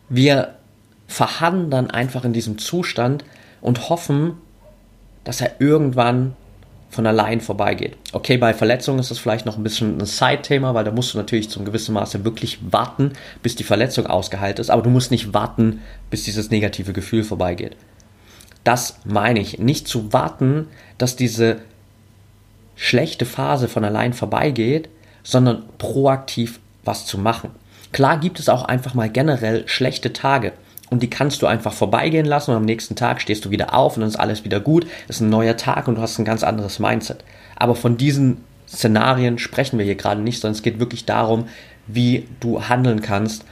wir 0.08 0.54
verharren 1.08 1.70
dann 1.70 1.90
einfach 1.90 2.25
in 2.25 2.32
diesem 2.32 2.56
Zustand 2.56 3.25
und 3.60 3.90
hoffen, 3.90 4.34
dass 5.25 5.40
er 5.40 5.60
irgendwann 5.60 6.37
von 6.88 7.04
allein 7.04 7.40
vorbeigeht. 7.40 7.96
Okay, 8.12 8.38
bei 8.38 8.54
Verletzungen 8.54 9.00
ist 9.00 9.10
das 9.10 9.18
vielleicht 9.18 9.44
noch 9.44 9.56
ein 9.56 9.64
bisschen 9.64 10.00
ein 10.00 10.06
Side-Thema, 10.06 10.72
weil 10.75 10.84
da 10.84 10.92
musst 10.92 11.12
du 11.12 11.18
natürlich 11.18 11.50
zum 11.50 11.64
gewissen 11.64 11.94
Maße 11.94 12.25
wirklich 12.25 12.60
warten, 12.70 13.12
bis 13.42 13.56
die 13.56 13.64
Verletzung 13.64 14.06
ausgeheilt 14.06 14.60
ist, 14.60 14.70
aber 14.70 14.82
du 14.82 14.90
musst 14.90 15.10
nicht 15.10 15.34
warten, 15.34 15.80
bis 16.10 16.22
dieses 16.22 16.50
negative 16.50 16.92
Gefühl 16.92 17.25
vorbeigeht. 17.25 17.76
Das 18.62 19.00
meine 19.04 19.40
ich. 19.40 19.58
Nicht 19.58 19.88
zu 19.88 20.12
warten, 20.12 20.68
dass 20.96 21.16
diese 21.16 21.56
schlechte 22.76 23.26
Phase 23.26 23.66
von 23.66 23.84
allein 23.84 24.12
vorbeigeht, 24.12 24.88
sondern 25.28 25.64
proaktiv 25.76 26.58
was 26.85 27.04
zu 27.04 27.18
machen. 27.18 27.50
Klar 27.92 28.18
gibt 28.18 28.40
es 28.40 28.49
auch 28.49 28.62
einfach 28.62 28.94
mal 28.94 29.11
generell 29.11 29.68
schlechte 29.68 30.14
Tage. 30.14 30.54
Und 30.88 31.02
die 31.02 31.11
kannst 31.11 31.42
du 31.42 31.47
einfach 31.47 31.75
vorbeigehen 31.75 32.25
lassen 32.25 32.52
und 32.52 32.56
am 32.56 32.64
nächsten 32.64 32.97
Tag 32.97 33.20
stehst 33.20 33.44
du 33.44 33.50
wieder 33.50 33.75
auf 33.75 33.97
und 33.97 34.00
dann 34.00 34.08
ist 34.08 34.16
alles 34.16 34.47
wieder 34.47 34.58
gut. 34.58 34.87
Ist 35.06 35.20
ein 35.20 35.28
neuer 35.28 35.58
Tag 35.58 35.87
und 35.87 35.97
du 35.97 36.00
hast 36.00 36.18
ein 36.18 36.25
ganz 36.25 36.42
anderes 36.42 36.78
Mindset. 36.78 37.25
Aber 37.56 37.75
von 37.75 37.99
diesen 37.99 38.38
Szenarien 38.66 39.38
sprechen 39.38 39.78
wir 39.78 39.85
hier 39.85 39.97
gerade 39.97 40.23
nicht, 40.23 40.40
sondern 40.40 40.56
es 40.56 40.62
geht 40.62 40.80
wirklich 40.80 41.04
darum, 41.04 41.47
wie 41.87 42.26
du 42.40 42.62
handeln 42.62 43.02
kannst, 43.02 43.44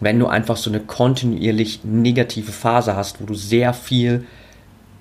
wenn 0.00 0.18
du 0.18 0.26
einfach 0.26 0.58
so 0.58 0.68
eine 0.68 0.80
kontinuierlich 0.80 1.80
negative 1.82 2.52
Phase 2.52 2.94
hast, 2.94 3.22
wo 3.22 3.24
du 3.24 3.34
sehr 3.34 3.72
viel 3.72 4.26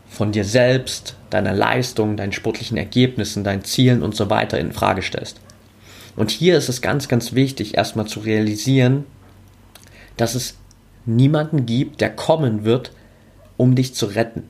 von 0.09 0.31
dir 0.31 0.45
selbst, 0.45 1.17
deiner 1.29 1.53
Leistung, 1.53 2.15
deinen 2.15 2.31
sportlichen 2.31 2.77
Ergebnissen, 2.77 3.43
deinen 3.43 3.65
Zielen 3.65 4.01
und 4.01 4.15
so 4.15 4.29
weiter 4.29 4.57
in 4.59 4.71
Frage 4.71 5.01
stellst. 5.01 5.41
Und 6.15 6.31
hier 6.31 6.57
ist 6.57 6.69
es 6.69 6.81
ganz, 6.81 7.07
ganz 7.07 7.33
wichtig, 7.33 7.77
erstmal 7.77 8.07
zu 8.07 8.19
realisieren, 8.19 9.05
dass 10.17 10.35
es 10.35 10.57
niemanden 11.05 11.65
gibt, 11.65 12.01
der 12.01 12.09
kommen 12.09 12.63
wird, 12.63 12.91
um 13.57 13.75
dich 13.75 13.93
zu 13.93 14.07
retten. 14.07 14.43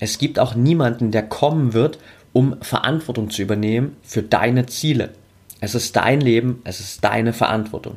Es 0.00 0.18
gibt 0.18 0.38
auch 0.38 0.54
niemanden, 0.54 1.10
der 1.10 1.22
kommen 1.22 1.72
wird, 1.74 1.98
um 2.32 2.56
Verantwortung 2.62 3.30
zu 3.30 3.42
übernehmen 3.42 3.96
für 4.02 4.22
deine 4.22 4.66
Ziele. 4.66 5.10
Es 5.60 5.74
ist 5.74 5.96
dein 5.96 6.20
Leben, 6.20 6.60
es 6.64 6.80
ist 6.80 7.04
deine 7.04 7.32
Verantwortung. 7.32 7.96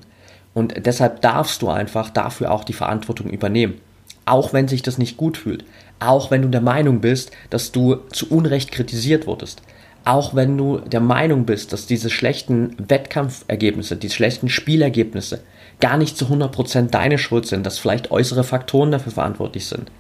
Und 0.53 0.85
deshalb 0.85 1.21
darfst 1.21 1.61
du 1.61 1.69
einfach 1.69 2.09
dafür 2.09 2.51
auch 2.51 2.63
die 2.63 2.73
Verantwortung 2.73 3.29
übernehmen. 3.29 3.81
Auch 4.25 4.53
wenn 4.53 4.67
sich 4.67 4.81
das 4.81 4.97
nicht 4.97 5.17
gut 5.17 5.37
fühlt. 5.37 5.65
Auch 5.99 6.31
wenn 6.31 6.41
du 6.41 6.47
der 6.47 6.61
Meinung 6.61 7.01
bist, 7.01 7.31
dass 7.49 7.71
du 7.71 7.95
zu 8.11 8.29
Unrecht 8.29 8.71
kritisiert 8.71 9.27
wurdest. 9.27 9.61
Auch 10.05 10.35
wenn 10.35 10.55
du 10.55 10.77
der 10.77 10.99
Meinung 10.99 11.45
bist, 11.45 11.73
dass 11.73 11.87
diese 11.87 12.11
schlechten 12.11 12.75
Wettkampfergebnisse, 12.77 13.97
diese 13.97 14.13
schlechten 14.13 14.49
Spielergebnisse 14.49 15.41
gar 15.79 15.97
nicht 15.97 16.15
zu 16.15 16.25
100% 16.25 16.91
deine 16.91 17.17
Schuld 17.17 17.47
sind, 17.47 17.65
dass 17.65 17.79
vielleicht 17.79 18.11
äußere 18.11 18.43
Faktoren 18.43 18.91
dafür 18.91 19.11
verantwortlich 19.11 19.65
sind. 19.65 19.91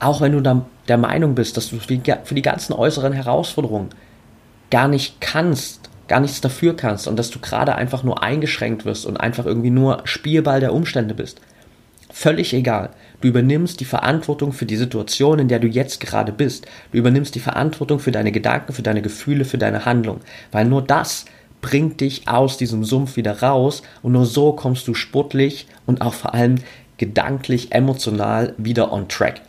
Auch 0.00 0.22
wenn 0.22 0.32
du 0.32 0.64
der 0.88 0.98
Meinung 0.98 1.34
bist, 1.34 1.56
dass 1.58 1.68
du 1.68 1.76
für 1.78 2.34
die 2.34 2.42
ganzen 2.42 2.72
äußeren 2.72 3.12
Herausforderungen 3.12 3.90
gar 4.70 4.88
nicht 4.88 5.20
kannst, 5.20 5.90
gar 6.08 6.20
nichts 6.20 6.40
dafür 6.40 6.74
kannst 6.74 7.06
und 7.06 7.18
dass 7.18 7.30
du 7.30 7.38
gerade 7.38 7.74
einfach 7.74 8.02
nur 8.02 8.22
eingeschränkt 8.22 8.84
wirst 8.86 9.06
und 9.06 9.18
einfach 9.18 9.44
irgendwie 9.44 9.70
nur 9.70 10.00
Spielball 10.04 10.60
der 10.60 10.72
Umstände 10.72 11.14
bist. 11.14 11.40
Völlig 12.10 12.54
egal. 12.54 12.90
Du 13.20 13.28
übernimmst 13.28 13.80
die 13.80 13.84
Verantwortung 13.84 14.52
für 14.52 14.66
die 14.66 14.76
Situation, 14.76 15.38
in 15.38 15.48
der 15.48 15.58
du 15.58 15.66
jetzt 15.66 16.00
gerade 16.00 16.32
bist. 16.32 16.66
Du 16.92 16.98
übernimmst 16.98 17.34
die 17.34 17.40
Verantwortung 17.40 17.98
für 17.98 18.12
deine 18.12 18.32
Gedanken, 18.32 18.72
für 18.72 18.82
deine 18.82 19.02
Gefühle, 19.02 19.44
für 19.44 19.58
deine 19.58 19.84
Handlung. 19.84 20.20
Weil 20.52 20.66
nur 20.66 20.82
das 20.82 21.24
bringt 21.62 22.00
dich 22.00 22.28
aus 22.28 22.58
diesem 22.58 22.84
Sumpf 22.84 23.16
wieder 23.16 23.40
raus 23.40 23.82
und 24.02 24.12
nur 24.12 24.26
so 24.26 24.52
kommst 24.52 24.86
du 24.86 24.92
sportlich 24.92 25.66
und 25.86 26.02
auch 26.02 26.12
vor 26.12 26.34
allem 26.34 26.56
gedanklich, 26.98 27.72
emotional 27.72 28.54
wieder 28.58 28.92
on 28.92 29.08
track. 29.08 29.40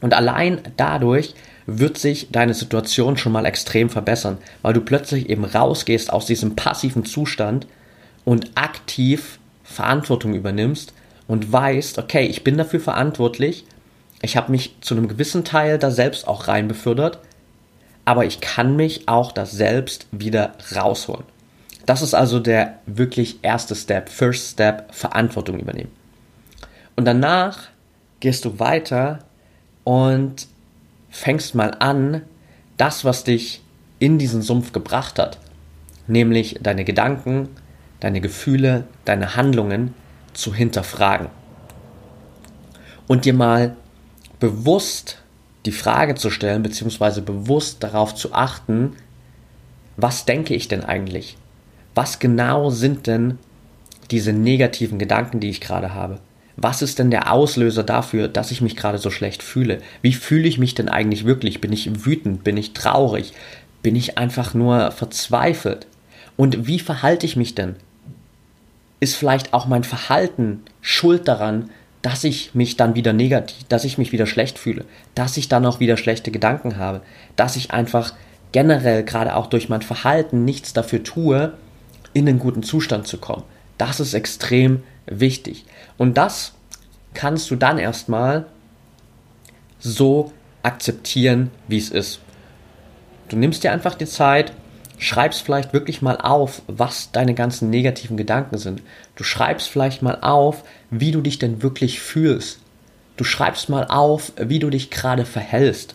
Und 0.00 0.14
allein 0.14 0.60
dadurch 0.76 1.34
wird 1.66 1.98
sich 1.98 2.28
deine 2.32 2.54
Situation 2.54 3.16
schon 3.16 3.32
mal 3.32 3.44
extrem 3.44 3.90
verbessern, 3.90 4.38
weil 4.62 4.72
du 4.72 4.80
plötzlich 4.80 5.28
eben 5.28 5.44
rausgehst 5.44 6.12
aus 6.12 6.26
diesem 6.26 6.56
passiven 6.56 7.04
Zustand 7.04 7.66
und 8.24 8.50
aktiv 8.54 9.38
Verantwortung 9.64 10.34
übernimmst 10.34 10.94
und 11.28 11.52
weißt, 11.52 11.98
okay, 11.98 12.26
ich 12.26 12.42
bin 12.42 12.58
dafür 12.58 12.80
verantwortlich, 12.80 13.64
ich 14.20 14.36
habe 14.36 14.50
mich 14.50 14.74
zu 14.80 14.96
einem 14.96 15.06
gewissen 15.06 15.44
Teil 15.44 15.78
da 15.78 15.92
selbst 15.92 16.26
auch 16.26 16.48
rein 16.48 16.66
befördert 16.66 17.20
aber 18.08 18.24
ich 18.24 18.40
kann 18.40 18.74
mich 18.74 19.06
auch 19.06 19.32
das 19.32 19.50
selbst 19.50 20.06
wieder 20.12 20.54
rausholen. 20.74 21.26
Das 21.84 22.00
ist 22.00 22.14
also 22.14 22.40
der 22.40 22.78
wirklich 22.86 23.40
erste 23.42 23.74
Step, 23.74 24.08
First 24.08 24.52
Step, 24.52 24.94
Verantwortung 24.94 25.60
übernehmen. 25.60 25.92
Und 26.96 27.04
danach 27.04 27.68
gehst 28.20 28.46
du 28.46 28.58
weiter 28.58 29.18
und 29.84 30.46
fängst 31.10 31.54
mal 31.54 31.76
an, 31.80 32.22
das, 32.78 33.04
was 33.04 33.24
dich 33.24 33.60
in 33.98 34.16
diesen 34.16 34.40
Sumpf 34.40 34.72
gebracht 34.72 35.18
hat, 35.18 35.36
nämlich 36.06 36.60
deine 36.62 36.86
Gedanken, 36.86 37.50
deine 38.00 38.22
Gefühle, 38.22 38.84
deine 39.04 39.36
Handlungen 39.36 39.92
zu 40.38 40.54
hinterfragen. 40.54 41.28
Und 43.06 43.24
dir 43.24 43.34
mal 43.34 43.76
bewusst 44.38 45.18
die 45.66 45.72
Frage 45.72 46.14
zu 46.14 46.30
stellen, 46.30 46.62
beziehungsweise 46.62 47.22
bewusst 47.22 47.82
darauf 47.82 48.14
zu 48.14 48.32
achten, 48.32 48.92
was 49.96 50.24
denke 50.24 50.54
ich 50.54 50.68
denn 50.68 50.84
eigentlich? 50.84 51.36
Was 51.94 52.20
genau 52.20 52.70
sind 52.70 53.08
denn 53.08 53.38
diese 54.12 54.32
negativen 54.32 54.98
Gedanken, 54.98 55.40
die 55.40 55.50
ich 55.50 55.60
gerade 55.60 55.92
habe? 55.92 56.20
Was 56.56 56.82
ist 56.82 56.98
denn 57.00 57.10
der 57.10 57.32
Auslöser 57.32 57.82
dafür, 57.82 58.28
dass 58.28 58.52
ich 58.52 58.60
mich 58.60 58.76
gerade 58.76 58.98
so 58.98 59.10
schlecht 59.10 59.42
fühle? 59.42 59.80
Wie 60.02 60.12
fühle 60.12 60.46
ich 60.46 60.58
mich 60.58 60.74
denn 60.74 60.88
eigentlich 60.88 61.24
wirklich? 61.24 61.60
Bin 61.60 61.72
ich 61.72 62.04
wütend? 62.04 62.44
Bin 62.44 62.56
ich 62.56 62.72
traurig? 62.72 63.32
Bin 63.82 63.96
ich 63.96 64.18
einfach 64.18 64.54
nur 64.54 64.92
verzweifelt? 64.92 65.86
Und 66.36 66.68
wie 66.68 66.78
verhalte 66.78 67.26
ich 67.26 67.36
mich 67.36 67.56
denn? 67.56 67.76
Ist 69.00 69.16
vielleicht 69.16 69.54
auch 69.54 69.66
mein 69.66 69.84
Verhalten 69.84 70.62
schuld 70.80 71.28
daran, 71.28 71.70
dass 72.02 72.24
ich 72.24 72.54
mich 72.54 72.76
dann 72.76 72.94
wieder 72.94 73.12
negativ, 73.12 73.64
dass 73.68 73.84
ich 73.84 73.98
mich 73.98 74.12
wieder 74.12 74.26
schlecht 74.26 74.58
fühle, 74.58 74.84
dass 75.14 75.36
ich 75.36 75.48
dann 75.48 75.66
auch 75.66 75.80
wieder 75.80 75.96
schlechte 75.96 76.30
Gedanken 76.30 76.76
habe, 76.76 77.02
dass 77.36 77.56
ich 77.56 77.72
einfach 77.72 78.14
generell 78.52 79.02
gerade 79.02 79.36
auch 79.36 79.46
durch 79.46 79.68
mein 79.68 79.82
Verhalten 79.82 80.44
nichts 80.44 80.72
dafür 80.72 81.02
tue, 81.02 81.52
in 82.14 82.28
einen 82.28 82.38
guten 82.38 82.62
Zustand 82.62 83.06
zu 83.06 83.18
kommen. 83.18 83.44
Das 83.76 84.00
ist 84.00 84.14
extrem 84.14 84.82
wichtig. 85.06 85.64
Und 85.96 86.16
das 86.16 86.52
kannst 87.14 87.50
du 87.50 87.56
dann 87.56 87.78
erstmal 87.78 88.46
so 89.78 90.32
akzeptieren, 90.62 91.50
wie 91.66 91.78
es 91.78 91.90
ist. 91.90 92.20
Du 93.28 93.36
nimmst 93.36 93.64
dir 93.64 93.72
einfach 93.72 93.94
die 93.94 94.06
Zeit, 94.06 94.52
schreibst 94.98 95.42
vielleicht 95.42 95.72
wirklich 95.72 96.02
mal 96.02 96.16
auf, 96.16 96.62
was 96.66 97.12
deine 97.12 97.34
ganzen 97.34 97.70
negativen 97.70 98.16
Gedanken 98.16 98.58
sind. 98.58 98.82
Du 99.16 99.24
schreibst 99.24 99.68
vielleicht 99.68 100.02
mal 100.02 100.18
auf, 100.20 100.64
wie 100.90 101.12
du 101.12 101.20
dich 101.20 101.38
denn 101.38 101.62
wirklich 101.62 102.00
fühlst. 102.00 102.60
Du 103.16 103.24
schreibst 103.24 103.68
mal 103.68 103.86
auf, 103.86 104.32
wie 104.36 104.58
du 104.58 104.70
dich 104.70 104.90
gerade 104.90 105.24
verhältst. 105.24 105.94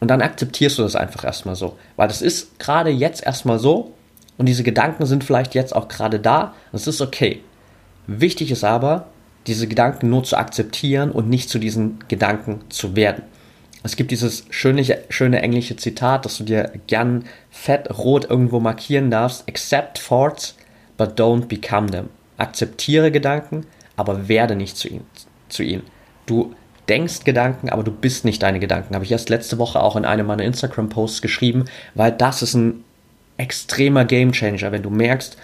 Und 0.00 0.08
dann 0.08 0.22
akzeptierst 0.22 0.78
du 0.78 0.82
das 0.82 0.96
einfach 0.96 1.24
erstmal 1.24 1.56
so. 1.56 1.78
Weil 1.96 2.08
das 2.08 2.22
ist 2.22 2.58
gerade 2.58 2.90
jetzt 2.90 3.22
erstmal 3.22 3.58
so 3.58 3.94
und 4.38 4.46
diese 4.46 4.62
Gedanken 4.62 5.04
sind 5.04 5.22
vielleicht 5.22 5.54
jetzt 5.54 5.76
auch 5.76 5.88
gerade 5.88 6.18
da. 6.18 6.54
Das 6.72 6.86
ist 6.86 7.02
okay. 7.02 7.42
Wichtig 8.06 8.50
ist 8.50 8.64
aber, 8.64 9.08
diese 9.46 9.68
Gedanken 9.68 10.08
nur 10.08 10.24
zu 10.24 10.36
akzeptieren 10.36 11.10
und 11.10 11.28
nicht 11.28 11.50
zu 11.50 11.58
diesen 11.58 11.98
Gedanken 12.08 12.60
zu 12.70 12.96
werden. 12.96 13.22
Es 13.82 13.96
gibt 13.96 14.10
dieses 14.10 14.44
schöne, 14.50 14.84
schöne 15.08 15.42
englische 15.42 15.76
Zitat, 15.76 16.24
das 16.24 16.38
du 16.38 16.44
dir 16.44 16.72
gern 16.86 17.24
fett 17.50 17.98
rot 17.98 18.28
irgendwo 18.28 18.60
markieren 18.60 19.10
darfst. 19.10 19.48
Accept 19.48 20.06
thoughts, 20.06 20.54
but 20.98 21.18
don't 21.18 21.46
become 21.46 21.90
them. 21.90 22.10
Akzeptiere 22.36 23.10
Gedanken, 23.10 23.66
aber 23.96 24.28
werde 24.28 24.54
nicht 24.54 24.76
zu 24.76 24.88
ihnen. 24.88 25.06
Zu 25.48 25.62
ihnen. 25.62 25.82
Du 26.26 26.54
denkst 26.88 27.24
Gedanken, 27.24 27.70
aber 27.70 27.82
du 27.82 27.92
bist 27.92 28.24
nicht 28.24 28.42
deine 28.42 28.60
Gedanken. 28.60 28.94
Habe 28.94 29.04
ich 29.04 29.12
erst 29.12 29.30
letzte 29.30 29.58
Woche 29.58 29.80
auch 29.82 29.96
in 29.96 30.04
einem 30.04 30.26
meiner 30.26 30.44
Instagram-Posts 30.44 31.22
geschrieben, 31.22 31.64
weil 31.94 32.12
das 32.12 32.42
ist 32.42 32.54
ein 32.54 32.84
extremer 33.36 34.04
Gamechanger, 34.04 34.72
wenn 34.72 34.82
du 34.82 34.90
merkst, 34.90 35.38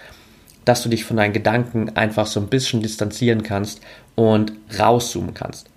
dass 0.65 0.83
du 0.83 0.89
dich 0.89 1.05
von 1.05 1.17
deinen 1.17 1.33
Gedanken 1.33 1.95
einfach 1.95 2.27
so 2.27 2.39
ein 2.39 2.47
bisschen 2.47 2.81
distanzieren 2.81 3.41
kannst 3.41 3.81
und 4.15 4.51
rauszoomen 4.77 5.33
kannst. 5.33 5.69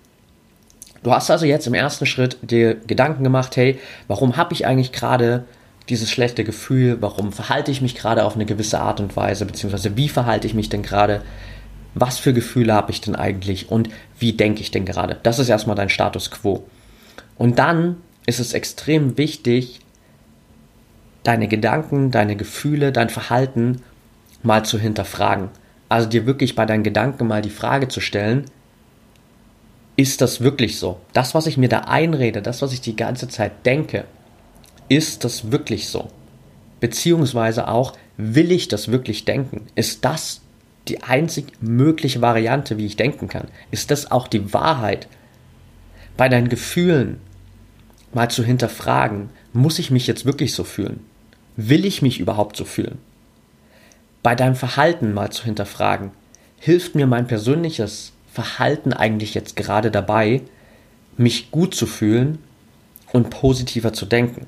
Du 1.03 1.11
hast 1.11 1.31
also 1.31 1.45
jetzt 1.45 1.65
im 1.67 1.73
ersten 1.73 2.05
Schritt 2.05 2.37
dir 2.41 2.75
Gedanken 2.75 3.23
gemacht, 3.23 3.55
hey, 3.57 3.79
warum 4.07 4.37
habe 4.37 4.53
ich 4.53 4.67
eigentlich 4.67 4.91
gerade 4.91 5.45
dieses 5.89 6.11
schlechte 6.11 6.43
Gefühl, 6.43 6.97
warum 7.01 7.31
verhalte 7.31 7.71
ich 7.71 7.81
mich 7.81 7.95
gerade 7.95 8.23
auf 8.23 8.35
eine 8.35 8.45
gewisse 8.45 8.79
Art 8.79 8.99
und 8.99 9.15
Weise, 9.15 9.45
beziehungsweise 9.45 9.97
wie 9.97 10.09
verhalte 10.09 10.45
ich 10.47 10.53
mich 10.53 10.69
denn 10.69 10.83
gerade, 10.83 11.21
was 11.95 12.19
für 12.19 12.33
Gefühle 12.33 12.73
habe 12.73 12.91
ich 12.91 13.01
denn 13.01 13.15
eigentlich 13.15 13.71
und 13.71 13.89
wie 14.17 14.33
denke 14.33 14.61
ich 14.61 14.71
denn 14.71 14.85
gerade. 14.85 15.17
Das 15.23 15.39
ist 15.39 15.49
erstmal 15.49 15.75
dein 15.75 15.89
Status 15.89 16.29
quo. 16.29 16.63
Und 17.37 17.57
dann 17.57 17.97
ist 18.27 18.39
es 18.39 18.53
extrem 18.53 19.17
wichtig, 19.17 19.79
deine 21.23 21.47
Gedanken, 21.47 22.11
deine 22.11 22.35
Gefühle, 22.35 22.91
dein 22.91 23.09
Verhalten 23.09 23.81
mal 24.43 24.63
zu 24.63 24.79
hinterfragen. 24.79 25.49
Also 25.89 26.07
dir 26.07 26.25
wirklich 26.25 26.55
bei 26.55 26.65
deinen 26.65 26.83
Gedanken 26.83 27.27
mal 27.27 27.41
die 27.41 27.49
Frage 27.49 27.87
zu 27.87 27.99
stellen, 27.99 28.45
ist 29.95 30.21
das 30.21 30.41
wirklich 30.41 30.79
so? 30.79 30.99
Das, 31.13 31.35
was 31.35 31.47
ich 31.47 31.57
mir 31.57 31.69
da 31.69 31.79
einrede, 31.79 32.41
das, 32.41 32.61
was 32.61 32.73
ich 32.73 32.81
die 32.81 32.95
ganze 32.95 33.27
Zeit 33.27 33.65
denke, 33.65 34.05
ist 34.89 35.23
das 35.23 35.51
wirklich 35.51 35.89
so? 35.89 36.09
Beziehungsweise 36.79 37.67
auch, 37.67 37.93
will 38.17 38.51
ich 38.51 38.67
das 38.67 38.91
wirklich 38.91 39.25
denken? 39.25 39.67
Ist 39.75 40.05
das 40.05 40.41
die 40.87 41.03
einzig 41.03 41.53
mögliche 41.61 42.21
Variante, 42.21 42.77
wie 42.77 42.85
ich 42.85 42.97
denken 42.97 43.27
kann? 43.27 43.47
Ist 43.69 43.91
das 43.91 44.09
auch 44.09 44.27
die 44.27 44.53
Wahrheit? 44.53 45.07
Bei 46.17 46.27
deinen 46.27 46.49
Gefühlen 46.49 47.19
mal 48.13 48.29
zu 48.29 48.43
hinterfragen, 48.43 49.29
muss 49.53 49.79
ich 49.79 49.91
mich 49.91 50.07
jetzt 50.07 50.25
wirklich 50.25 50.53
so 50.53 50.63
fühlen? 50.63 51.05
Will 51.55 51.85
ich 51.85 52.01
mich 52.01 52.19
überhaupt 52.19 52.57
so 52.57 52.65
fühlen? 52.65 52.97
bei 54.23 54.35
deinem 54.35 54.55
Verhalten 54.55 55.13
mal 55.13 55.31
zu 55.31 55.43
hinterfragen. 55.43 56.11
Hilft 56.59 56.95
mir 56.95 57.07
mein 57.07 57.27
persönliches 57.27 58.13
Verhalten 58.31 58.93
eigentlich 58.93 59.33
jetzt 59.33 59.55
gerade 59.55 59.91
dabei, 59.91 60.41
mich 61.17 61.51
gut 61.51 61.75
zu 61.75 61.85
fühlen 61.85 62.39
und 63.11 63.29
positiver 63.29 63.93
zu 63.93 64.05
denken? 64.05 64.47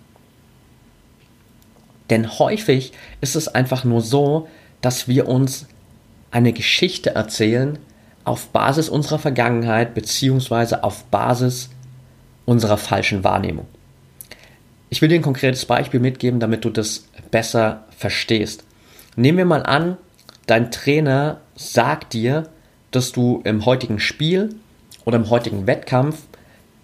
Denn 2.09 2.39
häufig 2.39 2.93
ist 3.21 3.35
es 3.35 3.47
einfach 3.47 3.83
nur 3.83 4.01
so, 4.01 4.47
dass 4.81 5.07
wir 5.07 5.27
uns 5.27 5.67
eine 6.31 6.53
Geschichte 6.53 7.15
erzählen 7.15 7.79
auf 8.23 8.49
Basis 8.49 8.89
unserer 8.89 9.19
Vergangenheit 9.19 9.93
beziehungsweise 9.93 10.83
auf 10.83 11.03
Basis 11.05 11.69
unserer 12.45 12.77
falschen 12.77 13.23
Wahrnehmung. 13.23 13.67
Ich 14.89 15.01
will 15.01 15.09
dir 15.09 15.15
ein 15.15 15.23
konkretes 15.23 15.65
Beispiel 15.65 15.99
mitgeben, 15.99 16.39
damit 16.39 16.65
du 16.65 16.69
das 16.69 17.07
besser 17.31 17.85
verstehst. 17.97 18.63
Nehmen 19.15 19.39
wir 19.39 19.45
mal 19.45 19.63
an, 19.63 19.97
dein 20.45 20.71
Trainer 20.71 21.41
sagt 21.55 22.13
dir, 22.13 22.49
dass 22.95 23.11
du 23.11 23.41
im 23.43 23.65
heutigen 23.65 23.99
Spiel 23.99 24.55
oder 25.05 25.17
im 25.17 25.29
heutigen 25.29 25.67
Wettkampf 25.67 26.23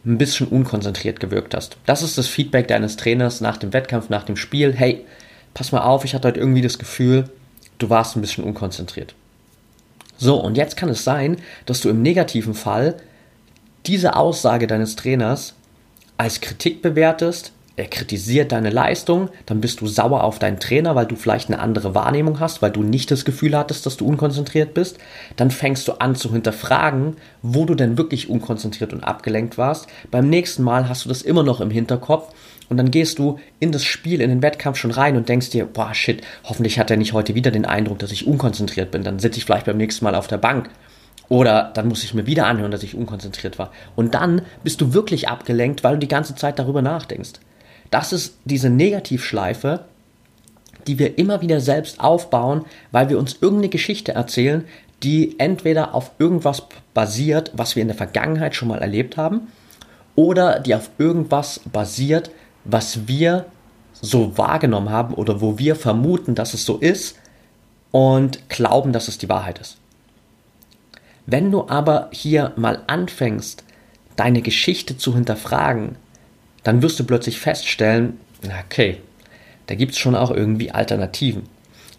ein 0.05 0.17
bisschen 0.17 0.47
unkonzentriert 0.47 1.19
gewirkt 1.19 1.55
hast. 1.55 1.77
Das 1.85 2.01
ist 2.01 2.17
das 2.17 2.27
Feedback 2.27 2.67
deines 2.67 2.97
Trainers 2.97 3.41
nach 3.41 3.57
dem 3.57 3.73
Wettkampf, 3.73 4.09
nach 4.09 4.23
dem 4.23 4.35
Spiel. 4.35 4.73
Hey, 4.73 5.05
pass 5.53 5.71
mal 5.71 5.81
auf, 5.81 6.05
ich 6.05 6.15
hatte 6.15 6.27
heute 6.27 6.39
irgendwie 6.39 6.61
das 6.61 6.79
Gefühl, 6.79 7.29
du 7.77 7.89
warst 7.89 8.15
ein 8.15 8.21
bisschen 8.21 8.43
unkonzentriert. 8.43 9.13
So, 10.17 10.37
und 10.41 10.57
jetzt 10.57 10.77
kann 10.77 10.89
es 10.89 11.03
sein, 11.03 11.37
dass 11.65 11.81
du 11.81 11.89
im 11.89 12.01
negativen 12.01 12.53
Fall 12.53 12.97
diese 13.85 14.15
Aussage 14.15 14.67
deines 14.67 14.95
Trainers 14.95 15.55
als 16.17 16.41
Kritik 16.41 16.81
bewertest, 16.81 17.53
er 17.79 17.87
kritisiert 17.87 18.51
deine 18.51 18.69
Leistung, 18.69 19.29
dann 19.45 19.61
bist 19.61 19.81
du 19.81 19.87
sauer 19.87 20.23
auf 20.23 20.37
deinen 20.39 20.59
Trainer, 20.59 20.95
weil 20.95 21.05
du 21.05 21.15
vielleicht 21.15 21.49
eine 21.49 21.59
andere 21.59 21.95
Wahrnehmung 21.95 22.39
hast, 22.39 22.61
weil 22.61 22.71
du 22.71 22.83
nicht 22.83 23.09
das 23.09 23.25
Gefühl 23.25 23.57
hattest, 23.57 23.85
dass 23.85 23.97
du 23.97 24.05
unkonzentriert 24.05 24.73
bist. 24.73 24.97
Dann 25.37 25.49
fängst 25.49 25.87
du 25.87 25.93
an 25.93 26.15
zu 26.15 26.31
hinterfragen, 26.31 27.15
wo 27.41 27.65
du 27.65 27.75
denn 27.75 27.97
wirklich 27.97 28.29
unkonzentriert 28.29 28.93
und 28.93 29.03
abgelenkt 29.03 29.57
warst. 29.57 29.87
Beim 30.11 30.29
nächsten 30.29 30.63
Mal 30.63 30.89
hast 30.89 31.05
du 31.05 31.09
das 31.09 31.21
immer 31.21 31.43
noch 31.43 31.61
im 31.61 31.71
Hinterkopf 31.71 32.33
und 32.69 32.77
dann 32.77 32.91
gehst 32.91 33.17
du 33.17 33.39
in 33.59 33.71
das 33.71 33.83
Spiel, 33.83 34.21
in 34.21 34.29
den 34.29 34.41
Wettkampf 34.41 34.77
schon 34.77 34.91
rein 34.91 35.17
und 35.17 35.29
denkst 35.29 35.49
dir, 35.49 35.65
boah, 35.65 35.93
shit, 35.93 36.21
hoffentlich 36.43 36.79
hat 36.79 36.91
er 36.91 36.97
nicht 36.97 37.13
heute 37.13 37.33
wieder 37.33 37.49
den 37.49 37.65
Eindruck, 37.65 37.99
dass 37.99 38.11
ich 38.11 38.27
unkonzentriert 38.27 38.91
bin. 38.91 39.03
Dann 39.03 39.19
sitze 39.19 39.39
ich 39.39 39.45
vielleicht 39.45 39.65
beim 39.65 39.77
nächsten 39.77 40.05
Mal 40.05 40.15
auf 40.15 40.27
der 40.27 40.37
Bank 40.37 40.69
oder 41.29 41.71
dann 41.73 41.87
muss 41.87 42.03
ich 42.03 42.13
mir 42.13 42.25
wieder 42.25 42.47
anhören, 42.47 42.71
dass 42.71 42.83
ich 42.83 42.95
unkonzentriert 42.95 43.57
war. 43.57 43.71
Und 43.95 44.15
dann 44.15 44.41
bist 44.63 44.81
du 44.81 44.93
wirklich 44.93 45.29
abgelenkt, 45.29 45.83
weil 45.83 45.93
du 45.93 45.99
die 45.99 46.07
ganze 46.07 46.35
Zeit 46.35 46.59
darüber 46.59 46.81
nachdenkst. 46.81 47.33
Das 47.91 48.13
ist 48.13 48.37
diese 48.45 48.69
Negativschleife, 48.69 49.85
die 50.87 50.99
wir 50.99 51.17
immer 51.17 51.41
wieder 51.41 51.59
selbst 51.59 51.99
aufbauen, 51.99 52.65
weil 52.91 53.09
wir 53.09 53.19
uns 53.19 53.37
irgendeine 53.41 53.69
Geschichte 53.69 54.13
erzählen, 54.13 54.65
die 55.03 55.39
entweder 55.39 55.95
auf 55.95 56.11
irgendwas 56.19 56.63
basiert, 56.93 57.51
was 57.53 57.75
wir 57.75 57.81
in 57.81 57.87
der 57.87 57.97
Vergangenheit 57.97 58.55
schon 58.55 58.67
mal 58.67 58.81
erlebt 58.81 59.17
haben, 59.17 59.47
oder 60.15 60.59
die 60.59 60.75
auf 60.75 60.89
irgendwas 60.97 61.61
basiert, 61.71 62.31
was 62.65 63.07
wir 63.07 63.45
so 63.93 64.37
wahrgenommen 64.37 64.89
haben 64.89 65.13
oder 65.13 65.41
wo 65.41 65.57
wir 65.57 65.75
vermuten, 65.75 66.35
dass 66.35 66.53
es 66.53 66.65
so 66.65 66.77
ist 66.77 67.17
und 67.91 68.49
glauben, 68.49 68.93
dass 68.93 69.07
es 69.07 69.17
die 69.17 69.29
Wahrheit 69.29 69.59
ist. 69.59 69.77
Wenn 71.25 71.51
du 71.51 71.67
aber 71.69 72.09
hier 72.11 72.53
mal 72.55 72.83
anfängst, 72.87 73.63
deine 74.15 74.41
Geschichte 74.41 74.97
zu 74.97 75.13
hinterfragen, 75.13 75.95
dann 76.69 76.83
wirst 76.83 76.99
du 76.99 77.03
plötzlich 77.03 77.39
feststellen, 77.39 78.19
okay, 78.63 78.97
da 79.65 79.73
gibt 79.73 79.93
es 79.93 79.97
schon 79.97 80.15
auch 80.15 80.29
irgendwie 80.29 80.69
Alternativen. 80.69 81.49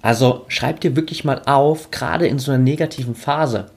Also 0.01 0.45
schreib 0.47 0.81
dir 0.81 0.95
wirklich 0.95 1.25
mal 1.25 1.43
auf, 1.47 1.91
gerade 1.91 2.29
in 2.29 2.39
so 2.39 2.53
einer 2.53 2.63
negativen 2.63 3.17
Phase, 3.17 3.69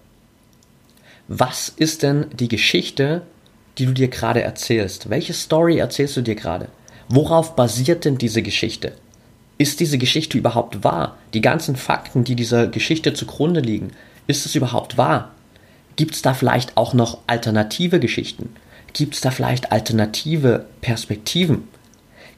was 1.27 1.67
ist 1.67 2.03
denn 2.03 2.27
die 2.31 2.47
Geschichte, 2.47 3.23
die 3.79 3.87
du 3.87 3.93
dir 3.93 4.07
gerade 4.07 4.43
erzählst? 4.43 5.09
Welche 5.09 5.33
Story 5.33 5.79
erzählst 5.79 6.15
du 6.15 6.21
dir 6.21 6.35
gerade? 6.35 6.67
Worauf 7.09 7.55
basiert 7.55 8.05
denn 8.05 8.19
diese 8.19 8.43
Geschichte? 8.43 8.93
Ist 9.57 9.79
diese 9.79 9.97
Geschichte 9.97 10.37
überhaupt 10.37 10.83
wahr? 10.83 11.17
Die 11.33 11.41
ganzen 11.41 11.75
Fakten, 11.75 12.23
die 12.23 12.35
dieser 12.35 12.67
Geschichte 12.67 13.15
zugrunde 13.15 13.61
liegen, 13.61 13.93
ist 14.27 14.45
es 14.45 14.53
überhaupt 14.53 14.95
wahr? 14.95 15.31
Gibt 15.95 16.13
es 16.13 16.21
da 16.21 16.35
vielleicht 16.35 16.77
auch 16.77 16.93
noch 16.93 17.17
alternative 17.25 17.99
Geschichten? 17.99 18.49
Gibt 18.93 19.15
es 19.15 19.21
da 19.21 19.31
vielleicht 19.31 19.71
alternative 19.71 20.65
Perspektiven? 20.81 21.67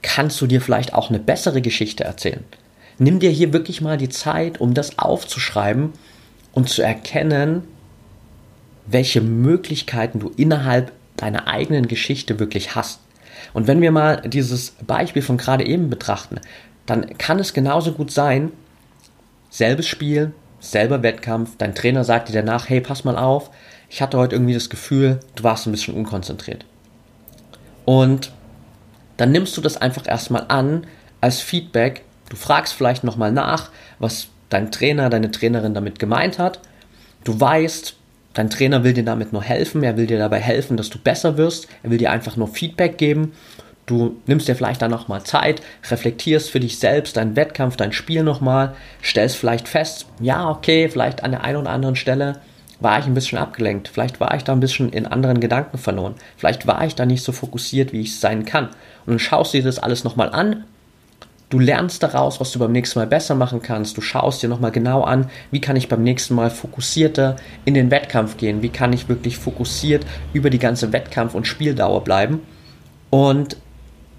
Kannst 0.02 0.40
du 0.40 0.48
dir 0.48 0.62
vielleicht 0.62 0.94
auch 0.94 1.10
eine 1.10 1.20
bessere 1.20 1.62
Geschichte 1.62 2.04
erzählen? 2.04 2.44
Nimm 2.98 3.20
dir 3.20 3.30
hier 3.30 3.52
wirklich 3.52 3.82
mal 3.82 3.98
die 3.98 4.10
Zeit, 4.10 4.62
um 4.62 4.74
das 4.74 4.98
aufzuschreiben 4.98 5.92
und 6.54 6.70
zu 6.70 6.82
erkennen, 6.82 7.64
welche 8.86 9.20
Möglichkeiten 9.22 10.20
du 10.20 10.32
innerhalb 10.38 10.92
deiner 11.18 11.48
eigenen 11.48 11.88
Geschichte 11.88 12.40
wirklich 12.40 12.76
hast. 12.76 13.00
Und 13.54 13.68
wenn 13.68 13.82
wir 13.82 13.92
mal 13.92 14.22
dieses 14.22 14.72
Beispiel 14.86 15.22
von 15.22 15.38
gerade 15.38 15.66
eben 15.66 15.90
betrachten, 15.90 16.40
dann 16.86 17.18
kann 17.18 17.40
es 17.40 17.54
genauso 17.54 17.94
gut 17.94 18.12
sein, 18.12 18.52
selbes 19.50 19.88
Spiel, 19.88 20.34
selber 20.60 21.04
Wettkampf, 21.04 21.58
dein 21.58 21.76
Trainer 21.76 22.04
sagt 22.04 22.30
dir 22.30 22.34
danach, 22.34 22.70
hey, 22.70 22.82
pass 22.82 23.04
mal 23.04 23.18
auf, 23.18 23.50
ich 23.90 24.02
hatte 24.02 24.18
heute 24.18 24.36
irgendwie 24.36 24.54
das 24.54 24.70
Gefühl, 24.70 25.20
du 25.36 25.44
warst 25.44 25.68
ein 25.68 25.72
bisschen 25.72 25.96
unkonzentriert. 25.96 26.66
Und 27.86 28.32
dann 29.18 29.32
nimmst 29.32 29.56
du 29.56 29.62
das 29.62 29.78
einfach 29.78 30.08
erstmal 30.08 30.46
an 30.48 30.88
als 31.22 31.40
Feedback. 31.40 32.04
Du 32.30 32.36
fragst 32.36 32.74
vielleicht 32.74 33.04
nochmal 33.04 33.32
nach, 33.32 33.72
was 34.00 34.28
dein 34.50 34.72
Trainer, 34.72 35.10
deine 35.10 35.32
Trainerin 35.32 35.74
damit 35.74 36.00
gemeint 36.00 36.40
hat. 36.40 36.60
Du 37.24 37.40
weißt, 37.40 37.96
dein 38.34 38.50
Trainer 38.50 38.84
will 38.84 38.94
dir 38.94 39.06
damit 39.06 39.34
nur 39.34 39.42
helfen, 39.42 39.84
er 39.84 39.98
will 39.98 40.08
dir 40.08 40.20
dabei 40.20 40.40
helfen, 40.40 40.78
dass 40.78 40.90
du 40.90 41.00
besser 41.00 41.38
wirst, 41.38 41.68
er 41.84 41.90
will 41.90 41.98
dir 41.98 42.12
einfach 42.12 42.36
nur 42.36 42.48
Feedback 42.48 42.98
geben. 42.98 43.34
Du 43.86 44.18
nimmst 44.26 44.48
dir 44.48 44.56
vielleicht 44.56 44.82
dann 44.82 44.92
nochmal 44.92 45.24
Zeit, 45.24 45.62
reflektierst 45.90 46.50
für 46.50 46.60
dich 46.60 46.80
selbst 46.80 47.18
deinen 47.18 47.36
Wettkampf, 47.36 47.78
dein 47.78 47.94
Spiel 47.94 48.24
nochmal, 48.24 48.76
stellst 49.04 49.38
vielleicht 49.38 49.68
fest, 49.68 50.08
ja, 50.20 50.50
okay, 50.50 50.90
vielleicht 50.90 51.24
an 51.24 51.32
der 51.32 51.44
einen 51.44 51.58
oder 51.58 51.70
anderen 51.70 51.96
Stelle 51.96 52.42
war 52.80 53.00
ich 53.00 53.06
ein 53.06 53.14
bisschen 53.14 53.38
abgelenkt. 53.38 53.88
Vielleicht 53.88 54.20
war 54.20 54.34
ich 54.36 54.44
da 54.44 54.52
ein 54.52 54.60
bisschen 54.60 54.90
in 54.90 55.06
anderen 55.06 55.40
Gedanken 55.40 55.78
verloren. 55.78 56.16
Vielleicht 56.38 56.68
war 56.68 56.86
ich 56.86 56.96
da 56.96 57.06
nicht 57.06 57.24
so 57.24 57.32
fokussiert, 57.32 57.94
wie 57.94 58.02
ich 58.02 58.20
sein 58.20 58.46
kann. 58.46 58.66
Und 59.06 59.14
dann 59.14 59.20
schaust 59.20 59.54
du 59.54 59.58
dir 59.58 59.64
das 59.64 59.80
alles 59.80 60.04
nochmal 60.04 60.30
an. 60.30 60.66
Du 61.50 61.60
lernst 61.60 62.02
daraus, 62.02 62.40
was 62.40 62.52
du 62.52 62.60
beim 62.60 62.72
nächsten 62.72 63.00
Mal 63.00 63.08
besser 63.08 63.36
machen 63.36 63.62
kannst. 63.62 63.96
Du 63.96 64.02
schaust 64.02 64.42
dir 64.42 64.50
nochmal 64.50 64.72
genau 64.72 65.04
an, 65.04 65.30
wie 65.52 65.62
kann 65.62 65.76
ich 65.76 65.88
beim 65.88 66.04
nächsten 66.04 66.34
Mal 66.34 66.50
fokussierter 66.50 67.36
in 67.66 67.76
den 67.76 67.92
Wettkampf 67.92 68.38
gehen. 68.38 68.62
Wie 68.62 68.70
kann 68.70 68.94
ich 68.94 69.08
wirklich 69.08 69.38
fokussiert 69.38 70.06
über 70.34 70.50
die 70.50 70.60
ganze 70.60 70.92
Wettkampf- 70.92 71.36
und 71.36 71.48
Spieldauer 71.48 72.04
bleiben. 72.04 72.42
Und 73.10 73.58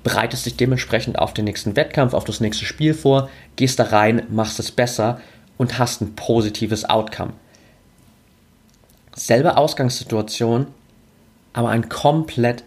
bereitest 0.04 0.46
dich 0.46 0.56
dementsprechend 0.56 1.18
auf 1.18 1.34
den 1.34 1.44
nächsten 1.44 1.74
Wettkampf, 1.74 2.14
auf 2.14 2.24
das 2.24 2.40
nächste 2.40 2.64
Spiel 2.64 2.94
vor, 2.94 3.28
gehst 3.56 3.80
da 3.80 3.84
rein, 3.84 4.22
machst 4.30 4.60
es 4.60 4.70
besser 4.70 5.20
und 5.58 5.78
hast 5.78 6.00
ein 6.00 6.14
positives 6.14 6.88
Outcome 6.88 7.32
selbe 9.16 9.56
Ausgangssituation, 9.56 10.68
aber 11.52 11.70
ein 11.70 11.88
komplett 11.88 12.62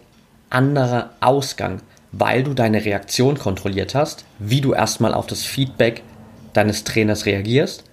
anderer 0.50 1.10
Ausgang, 1.20 1.80
weil 2.12 2.42
du 2.42 2.54
deine 2.54 2.84
Reaktion 2.84 3.38
kontrolliert 3.38 3.94
hast, 3.94 4.24
wie 4.38 4.60
du 4.60 4.74
erstmal 4.74 5.14
auf 5.14 5.28
das 5.28 5.44
Feedback 5.44 6.02
deines 6.52 6.82
Trainers 6.82 7.24
reagierst 7.24 7.84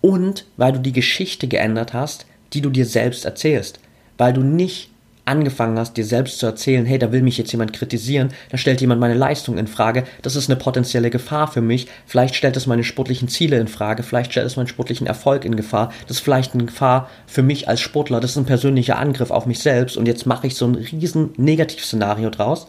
und 0.00 0.46
weil 0.56 0.72
du 0.72 0.78
die 0.78 0.92
Geschichte 0.92 1.48
geändert 1.48 1.92
hast, 1.92 2.26
die 2.52 2.60
du 2.60 2.70
dir 2.70 2.86
selbst 2.86 3.24
erzählst, 3.24 3.80
weil 4.16 4.32
du 4.32 4.42
nicht 4.42 4.90
angefangen 5.30 5.78
hast, 5.78 5.96
dir 5.96 6.04
selbst 6.04 6.38
zu 6.38 6.46
erzählen, 6.46 6.84
hey, 6.84 6.98
da 6.98 7.12
will 7.12 7.22
mich 7.22 7.38
jetzt 7.38 7.52
jemand 7.52 7.72
kritisieren, 7.72 8.30
da 8.50 8.58
stellt 8.58 8.80
jemand 8.80 9.00
meine 9.00 9.14
Leistung 9.14 9.56
in 9.56 9.68
Frage, 9.68 10.04
das 10.22 10.36
ist 10.36 10.50
eine 10.50 10.58
potenzielle 10.58 11.08
Gefahr 11.08 11.48
für 11.48 11.60
mich, 11.60 11.86
vielleicht 12.04 12.34
stellt 12.34 12.56
es 12.56 12.66
meine 12.66 12.84
sportlichen 12.84 13.28
Ziele 13.28 13.58
in 13.58 13.68
Frage, 13.68 14.02
vielleicht 14.02 14.32
stellt 14.32 14.46
es 14.46 14.56
meinen 14.56 14.66
sportlichen 14.66 15.06
Erfolg 15.06 15.44
in 15.44 15.56
Gefahr, 15.56 15.92
das 16.08 16.18
ist 16.18 16.22
vielleicht 16.22 16.54
eine 16.54 16.64
Gefahr 16.64 17.08
für 17.26 17.42
mich 17.42 17.68
als 17.68 17.80
Sportler, 17.80 18.20
das 18.20 18.32
ist 18.32 18.36
ein 18.36 18.44
persönlicher 18.46 18.98
Angriff 18.98 19.30
auf 19.30 19.46
mich 19.46 19.60
selbst 19.60 19.96
und 19.96 20.06
jetzt 20.06 20.26
mache 20.26 20.48
ich 20.48 20.56
so 20.56 20.66
ein 20.66 20.74
riesen 20.74 21.30
Negativszenario 21.36 22.30
draus, 22.30 22.66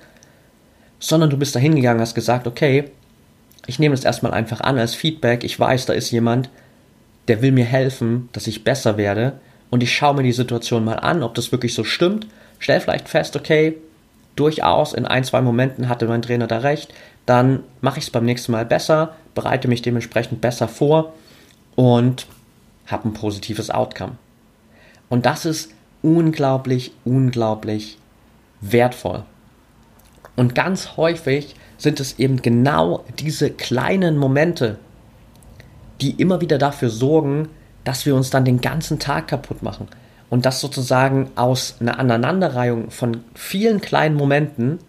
sondern 1.00 1.32
du 1.32 1.38
bist 1.38 1.56
da 1.56 1.60
hingegangen, 1.60 2.02
hast 2.02 2.16
gesagt, 2.16 2.46
okay, 2.48 2.86
ich 3.66 3.80
nehme 3.80 3.96
es 3.96 4.06
erstmal 4.06 4.34
einfach 4.34 4.62
an 4.62 4.78
als 4.78 4.94
Feedback, 4.94 5.44
ich 5.44 5.60
weiß, 5.60 5.88
da 5.88 5.94
ist 5.94 6.12
jemand, 6.12 6.50
der 7.28 7.42
will 7.42 7.52
mir 7.52 7.66
helfen, 7.66 8.30
dass 8.34 8.48
ich 8.48 8.64
besser 8.64 8.98
werde 8.98 9.40
und 9.72 9.82
ich 9.82 9.96
schaue 9.96 10.16
mir 10.16 10.24
die 10.24 10.32
Situation 10.32 10.86
mal 10.86 11.00
an, 11.00 11.24
ob 11.24 11.34
das 11.34 11.52
wirklich 11.52 11.74
so 11.74 11.84
stimmt 11.84 12.28
stell 12.62 12.80
vielleicht 12.80 13.10
fest, 13.10 13.36
okay, 13.36 13.76
durchaus 14.38 14.94
in 14.94 15.06
ein, 15.06 15.26
zwei 15.26 15.42
Momenten 15.42 15.90
hatte 15.90 16.08
mein 16.08 16.22
Trainer 16.22 16.48
da 16.48 16.60
recht, 16.60 16.94
dann 17.26 17.64
mache 17.82 18.00
ich 18.00 18.06
es 18.06 18.12
beim 18.12 18.24
nächsten 18.24 18.54
Mal 18.54 18.66
besser, 18.66 19.16
bereite 19.36 19.68
mich 19.68 19.82
dementsprechend 19.82 20.40
besser 20.40 20.70
vor 20.70 21.14
und 21.76 22.28
habe 22.88 23.10
ein 23.10 23.14
positives 23.14 23.70
Outcome. 23.70 24.14
Und 25.10 25.26
das 25.26 25.46
ist 25.46 25.72
unglaublich, 26.02 26.94
unglaublich 27.04 27.98
wertvoll. 28.62 29.24
Und 30.36 30.56
ganz 30.56 30.96
häufig 30.98 31.56
sind 31.78 32.00
es 32.00 32.20
eben 32.20 32.42
genau 32.42 33.04
diese 33.20 33.50
kleinen 33.50 34.18
Momente, 34.18 34.78
die 36.00 36.12
immer 36.12 36.42
wieder 36.42 36.58
dafür 36.58 36.90
sorgen, 36.90 37.50
dass 37.84 38.06
wir 38.06 38.16
uns 38.16 38.30
dann 38.30 38.46
den 38.46 38.62
ganzen 38.62 39.00
Tag 39.00 39.28
kaputt 39.28 39.64
machen. 39.64 39.88
Und 40.32 40.46
das 40.46 40.62
sozusagen 40.62 41.30
aus 41.36 41.76
einer 41.82 42.00
Aneinanderreihung 42.00 42.90
von 42.90 43.26
vielen 43.36 43.82
kleinen 43.82 44.16
Momenten 44.16 44.80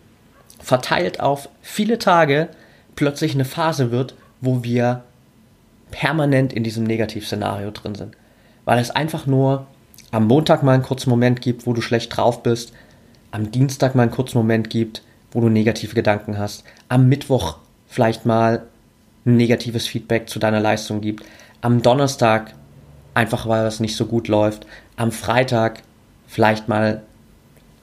verteilt 0.61 1.19
auf 1.19 1.49
viele 1.61 1.99
Tage 1.99 2.49
plötzlich 2.95 3.35
eine 3.35 3.45
Phase 3.45 3.91
wird, 3.91 4.15
wo 4.41 4.63
wir 4.63 5.03
permanent 5.91 6.53
in 6.53 6.63
diesem 6.63 6.85
Negativszenario 6.85 7.73
drin 7.73 7.97
sind. 7.97 8.17
Weil 8.65 8.79
es 8.79 8.93
einfach 8.93 9.27
nur 9.27 9.67
am 10.13 10.29
Montag 10.29 10.63
mal 10.63 10.75
einen 10.75 10.85
kurzen 10.85 11.11
Moment 11.11 11.41
gibt, 11.41 11.67
wo 11.67 11.73
du 11.73 11.81
schlecht 11.81 12.17
drauf 12.17 12.45
bist, 12.45 12.73
am 13.33 13.51
Dienstag 13.51 13.97
mal 13.97 14.05
einen 14.05 14.13
kurzen 14.13 14.39
Moment 14.39 14.71
gibt, 14.71 15.03
wo 15.33 15.41
du 15.41 15.49
negative 15.49 15.97
Gedanken 15.97 16.39
hast, 16.39 16.63
am 16.89 17.09
Mittwoch 17.09 17.59
vielleicht 17.89 18.27
mal 18.27 18.63
ein 19.27 19.37
negatives 19.37 19.89
Feedback 19.89 20.29
zu 20.29 20.39
deiner 20.39 20.61
Leistung 20.61 21.01
gibt, 21.01 21.25
am 21.63 21.83
Donnerstag 21.83 22.55
einfach 23.15 23.47
weil 23.47 23.67
es 23.67 23.81
nicht 23.81 23.97
so 23.97 24.07
gut 24.07 24.29
läuft, 24.29 24.67
am 24.97 25.13
Freitag 25.13 25.83
vielleicht 26.27 26.69
mal 26.69 27.03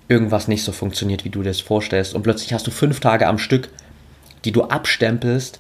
irgendwas 0.08 0.48
nicht 0.48 0.64
so 0.64 0.72
funktioniert, 0.72 1.24
wie 1.26 1.30
du 1.30 1.42
dir 1.42 1.50
das 1.50 1.62
vorstellst 1.62 2.14
und 2.14 2.24
plötzlich 2.24 2.54
hast 2.54 2.68
du 2.68 2.72
fünf 2.72 3.00
Tage 3.00 3.28
am 3.28 3.38
Stück, 3.38 3.70
die 4.46 4.52
du 4.52 4.64
abstempelst 4.64 5.60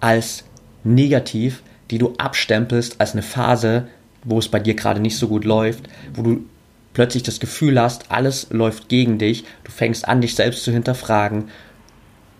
als 0.00 0.44
negativ, 0.82 1.62
die 1.90 1.98
du 1.98 2.14
abstempelst 2.18 3.00
als 3.00 3.12
eine 3.12 3.22
Phase, 3.22 3.86
wo 4.24 4.38
es 4.38 4.48
bei 4.48 4.58
dir 4.58 4.74
gerade 4.74 5.00
nicht 5.00 5.16
so 5.16 5.28
gut 5.28 5.44
läuft, 5.44 5.88
wo 6.14 6.22
du 6.22 6.44
plötzlich 6.92 7.22
das 7.22 7.40
Gefühl 7.40 7.80
hast, 7.80 8.10
alles 8.10 8.48
läuft 8.50 8.88
gegen 8.88 9.18
dich, 9.18 9.44
du 9.64 9.70
fängst 9.70 10.08
an, 10.08 10.20
dich 10.20 10.34
selbst 10.34 10.64
zu 10.64 10.72
hinterfragen, 10.72 11.48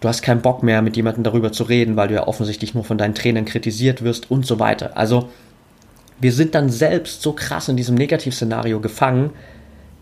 du 0.00 0.08
hast 0.08 0.22
keinen 0.22 0.42
Bock 0.42 0.62
mehr, 0.62 0.82
mit 0.82 0.96
jemandem 0.96 1.24
darüber 1.24 1.52
zu 1.52 1.64
reden, 1.64 1.96
weil 1.96 2.08
du 2.08 2.14
ja 2.14 2.26
offensichtlich 2.26 2.74
nur 2.74 2.84
von 2.84 2.98
deinen 2.98 3.14
Trainern 3.14 3.44
kritisiert 3.44 4.02
wirst 4.02 4.30
und 4.30 4.46
so 4.46 4.58
weiter. 4.58 4.96
Also 4.96 5.28
wir 6.20 6.32
sind 6.32 6.54
dann 6.54 6.70
selbst 6.70 7.22
so 7.22 7.32
krass 7.32 7.68
in 7.68 7.76
diesem 7.76 7.94
Negativszenario 7.94 8.80
gefangen, 8.80 9.30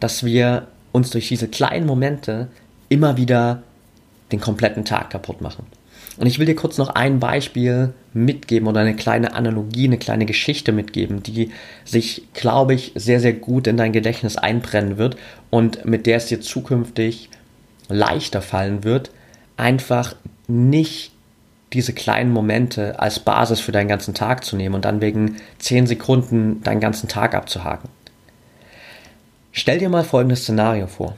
dass 0.00 0.24
wir 0.24 0.68
uns 0.92 1.10
durch 1.10 1.28
diese 1.28 1.48
kleinen 1.48 1.86
Momente 1.86 2.48
immer 2.88 3.16
wieder 3.16 3.62
den 4.30 4.40
kompletten 4.40 4.84
Tag 4.84 5.10
kaputt 5.10 5.40
machen. 5.40 5.66
Und 6.18 6.26
ich 6.26 6.38
will 6.38 6.46
dir 6.46 6.54
kurz 6.54 6.76
noch 6.76 6.90
ein 6.90 7.20
Beispiel 7.20 7.94
mitgeben 8.12 8.68
oder 8.68 8.80
eine 8.80 8.94
kleine 8.94 9.34
Analogie, 9.34 9.86
eine 9.86 9.98
kleine 9.98 10.26
Geschichte 10.26 10.72
mitgeben, 10.72 11.22
die 11.22 11.50
sich, 11.84 12.28
glaube 12.34 12.74
ich, 12.74 12.92
sehr, 12.94 13.20
sehr 13.20 13.32
gut 13.32 13.66
in 13.66 13.78
dein 13.78 13.92
Gedächtnis 13.92 14.36
einbrennen 14.36 14.98
wird 14.98 15.16
und 15.48 15.84
mit 15.86 16.06
der 16.06 16.18
es 16.18 16.26
dir 16.26 16.40
zukünftig 16.40 17.30
leichter 17.88 18.42
fallen 18.42 18.84
wird, 18.84 19.10
einfach 19.56 20.14
nicht 20.48 21.11
diese 21.72 21.92
kleinen 21.92 22.32
Momente 22.32 23.00
als 23.00 23.20
Basis 23.20 23.60
für 23.60 23.72
deinen 23.72 23.88
ganzen 23.88 24.14
Tag 24.14 24.44
zu 24.44 24.56
nehmen 24.56 24.74
und 24.74 24.84
dann 24.84 25.00
wegen 25.00 25.36
10 25.58 25.86
Sekunden 25.86 26.62
deinen 26.62 26.80
ganzen 26.80 27.08
Tag 27.08 27.34
abzuhaken. 27.34 27.88
Stell 29.52 29.78
dir 29.78 29.88
mal 29.88 30.04
folgendes 30.04 30.42
Szenario 30.42 30.86
vor. 30.86 31.16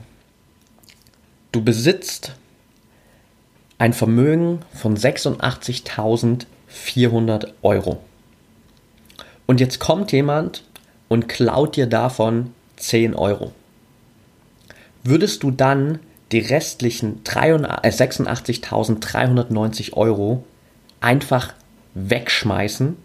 Du 1.53 1.63
besitzt 1.63 2.35
ein 3.79 3.93
Vermögen 3.93 4.61
von 4.73 4.97
86.400 4.97 7.49
Euro. 7.63 8.01
Und 9.47 9.61
jetzt 9.61 9.79
kommt 9.79 10.11
jemand 10.13 10.65
und 11.09 11.29
klaut 11.29 11.77
dir 11.77 11.87
davon 11.87 12.55
10 12.77 13.15
Euro. 13.15 13.53
Würdest 15.03 15.43
du 15.43 15.51
dann 15.51 15.99
die 16.35 16.41
restlichen 16.41 17.23
86.390 17.23 19.89
äh, 19.89 19.93
Euro 19.95 20.45
einfach 21.01 21.55
wegschmeißen, 21.95 22.97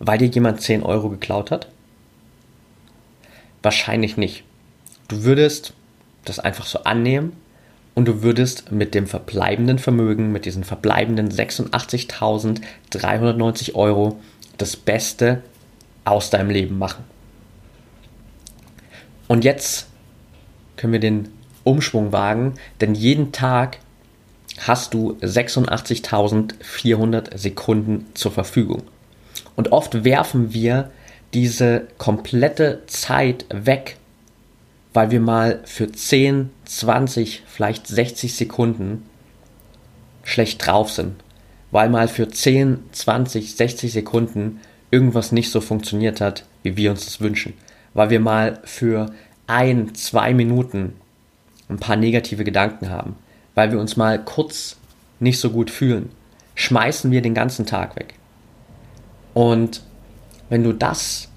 weil 0.00 0.18
dir 0.18 0.28
jemand 0.28 0.60
10 0.60 0.82
Euro 0.82 1.08
geklaut 1.08 1.50
hat? 1.50 1.68
Wahrscheinlich 3.62 4.18
nicht. 4.18 4.44
Du 5.08 5.24
würdest 5.24 5.72
das 6.26 6.38
einfach 6.38 6.66
so 6.66 6.84
annehmen 6.84 7.32
und 7.94 8.06
du 8.06 8.22
würdest 8.22 8.70
mit 8.70 8.94
dem 8.94 9.06
verbleibenden 9.06 9.78
Vermögen, 9.78 10.30
mit 10.30 10.44
diesen 10.44 10.62
verbleibenden 10.62 11.30
86.390 11.30 13.76
Euro 13.76 14.20
das 14.58 14.76
Beste 14.76 15.42
aus 16.04 16.28
deinem 16.28 16.50
Leben 16.50 16.76
machen. 16.76 17.02
Und 19.26 19.44
jetzt 19.44 19.86
können 20.76 20.92
wir 20.92 21.00
den 21.00 21.37
Umschwung 21.64 22.12
wagen, 22.12 22.54
denn 22.80 22.94
jeden 22.94 23.32
Tag 23.32 23.78
hast 24.66 24.94
du 24.94 25.18
86.400 25.20 27.36
Sekunden 27.36 28.06
zur 28.14 28.32
Verfügung. 28.32 28.84
Und 29.56 29.72
oft 29.72 30.04
werfen 30.04 30.54
wir 30.54 30.90
diese 31.34 31.88
komplette 31.98 32.84
Zeit 32.86 33.44
weg, 33.50 33.98
weil 34.94 35.10
wir 35.10 35.20
mal 35.20 35.60
für 35.64 35.92
10, 35.92 36.48
20, 36.64 37.42
vielleicht 37.46 37.86
60 37.86 38.34
Sekunden 38.34 39.02
schlecht 40.24 40.66
drauf 40.66 40.90
sind. 40.90 41.16
Weil 41.70 41.90
mal 41.90 42.08
für 42.08 42.28
10, 42.28 42.78
20, 42.92 43.56
60 43.56 43.92
Sekunden 43.92 44.60
irgendwas 44.90 45.32
nicht 45.32 45.50
so 45.50 45.60
funktioniert 45.60 46.20
hat, 46.20 46.44
wie 46.62 46.76
wir 46.76 46.90
uns 46.90 47.04
das 47.04 47.20
wünschen. 47.20 47.54
Weil 47.94 48.10
wir 48.10 48.20
mal 48.20 48.60
für 48.64 49.12
ein, 49.46 49.94
zwei 49.94 50.34
Minuten 50.34 50.94
ein 51.68 51.78
paar 51.78 51.96
negative 51.96 52.44
Gedanken 52.44 52.90
haben. 52.90 53.16
Weil 53.54 53.72
wir 53.72 53.80
uns 53.80 53.96
mal 53.96 54.18
kurz 54.22 54.76
nicht 55.20 55.40
so 55.40 55.50
gut 55.50 55.70
fühlen. 55.70 56.10
Schmeißen 56.54 57.10
wir 57.10 57.22
den 57.22 57.34
ganzen 57.34 57.66
Tag 57.66 57.96
weg. 57.96 58.14
Und 59.34 59.82
wenn 60.48 60.64
du 60.64 60.72
das 60.72 61.28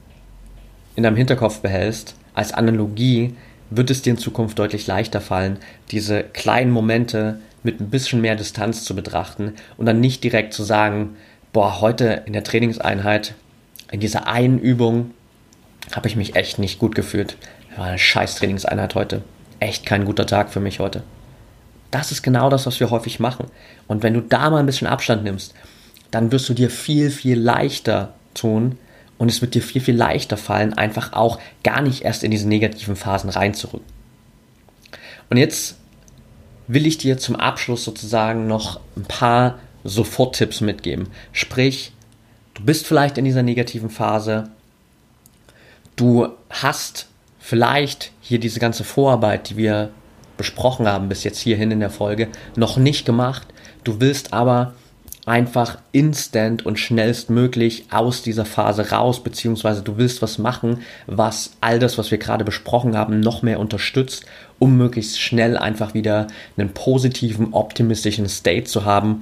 in 0.96 1.04
deinem 1.04 1.18
Hinterkopf 1.18 1.60
behältst, 1.60 2.16
als 2.34 2.54
Analogie 2.54 3.36
wird 3.70 3.90
es 3.90 4.02
dir 4.02 4.12
in 4.12 4.18
Zukunft 4.18 4.60
deutlich 4.60 4.88
leichter 4.88 5.22
fallen, 5.22 5.58
diese 5.92 6.24
kleinen 6.24 6.72
Momente 6.72 7.40
mit 7.64 7.80
ein 7.80 7.90
bisschen 7.90 8.22
mehr 8.22 8.36
Distanz 8.36 8.84
zu 8.84 8.96
betrachten 8.96 9.54
und 9.78 9.86
dann 9.86 10.00
nicht 10.00 10.24
direkt 10.24 10.54
zu 10.54 10.64
sagen, 10.64 11.16
boah, 11.54 11.82
heute 11.82 12.24
in 12.26 12.34
der 12.34 12.44
Trainingseinheit, 12.44 13.36
in 13.92 14.00
dieser 14.00 14.28
einen 14.28 14.60
Übung, 14.60 15.12
habe 15.96 16.08
ich 16.08 16.16
mich 16.16 16.36
echt 16.36 16.60
nicht 16.60 16.80
gut 16.80 16.96
gefühlt. 16.96 17.38
War 17.76 17.88
eine 17.88 18.00
scheiß 18.00 18.36
Trainingseinheit 18.36 18.96
heute. 18.96 19.22
Echt 19.62 19.86
kein 19.86 20.04
guter 20.04 20.26
Tag 20.26 20.52
für 20.52 20.60
mich 20.60 20.80
heute. 20.80 21.04
Das 21.92 22.12
ist 22.12 22.24
genau 22.24 22.50
das, 22.50 22.66
was 22.66 22.82
wir 22.82 22.90
häufig 22.90 23.22
machen. 23.22 23.46
Und 23.88 24.04
wenn 24.04 24.14
du 24.14 24.22
da 24.22 24.50
mal 24.50 24.58
ein 24.58 24.66
bisschen 24.66 24.88
Abstand 24.88 25.24
nimmst, 25.24 25.54
dann 26.10 26.34
wirst 26.34 26.50
du 26.50 26.54
dir 26.54 26.70
viel, 26.70 27.10
viel 27.10 27.40
leichter 27.40 28.14
tun, 28.34 28.78
und 29.22 29.30
es 29.30 29.40
wird 29.40 29.54
dir 29.54 29.62
viel, 29.62 29.82
viel 29.82 29.96
leichter 29.96 30.36
fallen, 30.36 30.74
einfach 30.74 31.14
auch 31.14 31.40
gar 31.64 31.84
nicht 31.84 32.02
erst 32.02 32.24
in 32.24 32.32
diese 32.32 32.48
negativen 32.48 32.96
Phasen 32.96 33.30
reinzurücken. 33.30 33.86
Und 35.30 35.38
jetzt 35.38 35.76
will 36.68 36.88
ich 36.88 36.98
dir 36.98 37.20
zum 37.20 37.36
Abschluss 37.36 37.84
sozusagen 37.84 38.48
noch 38.48 38.80
ein 38.98 39.04
paar 39.04 39.60
Soforttipps 39.84 40.62
mitgeben. 40.62 41.08
Sprich, 41.34 41.92
du 42.56 42.64
bist 42.64 42.88
vielleicht 42.88 43.20
in 43.20 43.26
dieser 43.26 43.44
negativen 43.44 43.92
Phase, 43.92 44.50
du 45.98 46.30
hast 46.50 47.06
vielleicht 47.42 48.12
hier 48.22 48.40
diese 48.40 48.60
ganze 48.60 48.84
Vorarbeit, 48.84 49.50
die 49.50 49.58
wir 49.58 49.90
besprochen 50.38 50.88
haben 50.88 51.10
bis 51.10 51.24
jetzt 51.24 51.40
hierhin 51.40 51.72
in 51.72 51.80
der 51.80 51.90
Folge, 51.90 52.30
noch 52.56 52.78
nicht 52.78 53.06
gemacht. 53.06 53.48
Du 53.84 54.00
willst 54.00 54.32
aber 54.32 54.74
einfach 55.26 55.78
instant 55.92 56.66
und 56.66 56.80
schnellstmöglich 56.80 57.86
aus 57.92 58.24
dieser 58.24 58.46
Phase 58.46 58.90
raus, 58.92 59.24
beziehungsweise 59.24 59.82
du 59.82 59.98
willst 59.98 60.22
was 60.22 60.38
machen, 60.38 60.80
was 61.08 61.52
all 61.62 61.78
das, 61.78 61.98
was 61.98 62.10
wir 62.10 62.18
gerade 62.18 62.44
besprochen 62.44 62.98
haben, 62.98 63.20
noch 63.20 63.44
mehr 63.44 63.60
unterstützt, 63.60 64.26
um 64.58 64.78
möglichst 64.78 65.20
schnell 65.20 65.58
einfach 65.58 65.94
wieder 65.94 66.28
einen 66.58 66.70
positiven, 66.74 67.54
optimistischen 67.54 68.30
State 68.30 68.64
zu 68.66 68.86
haben, 68.86 69.20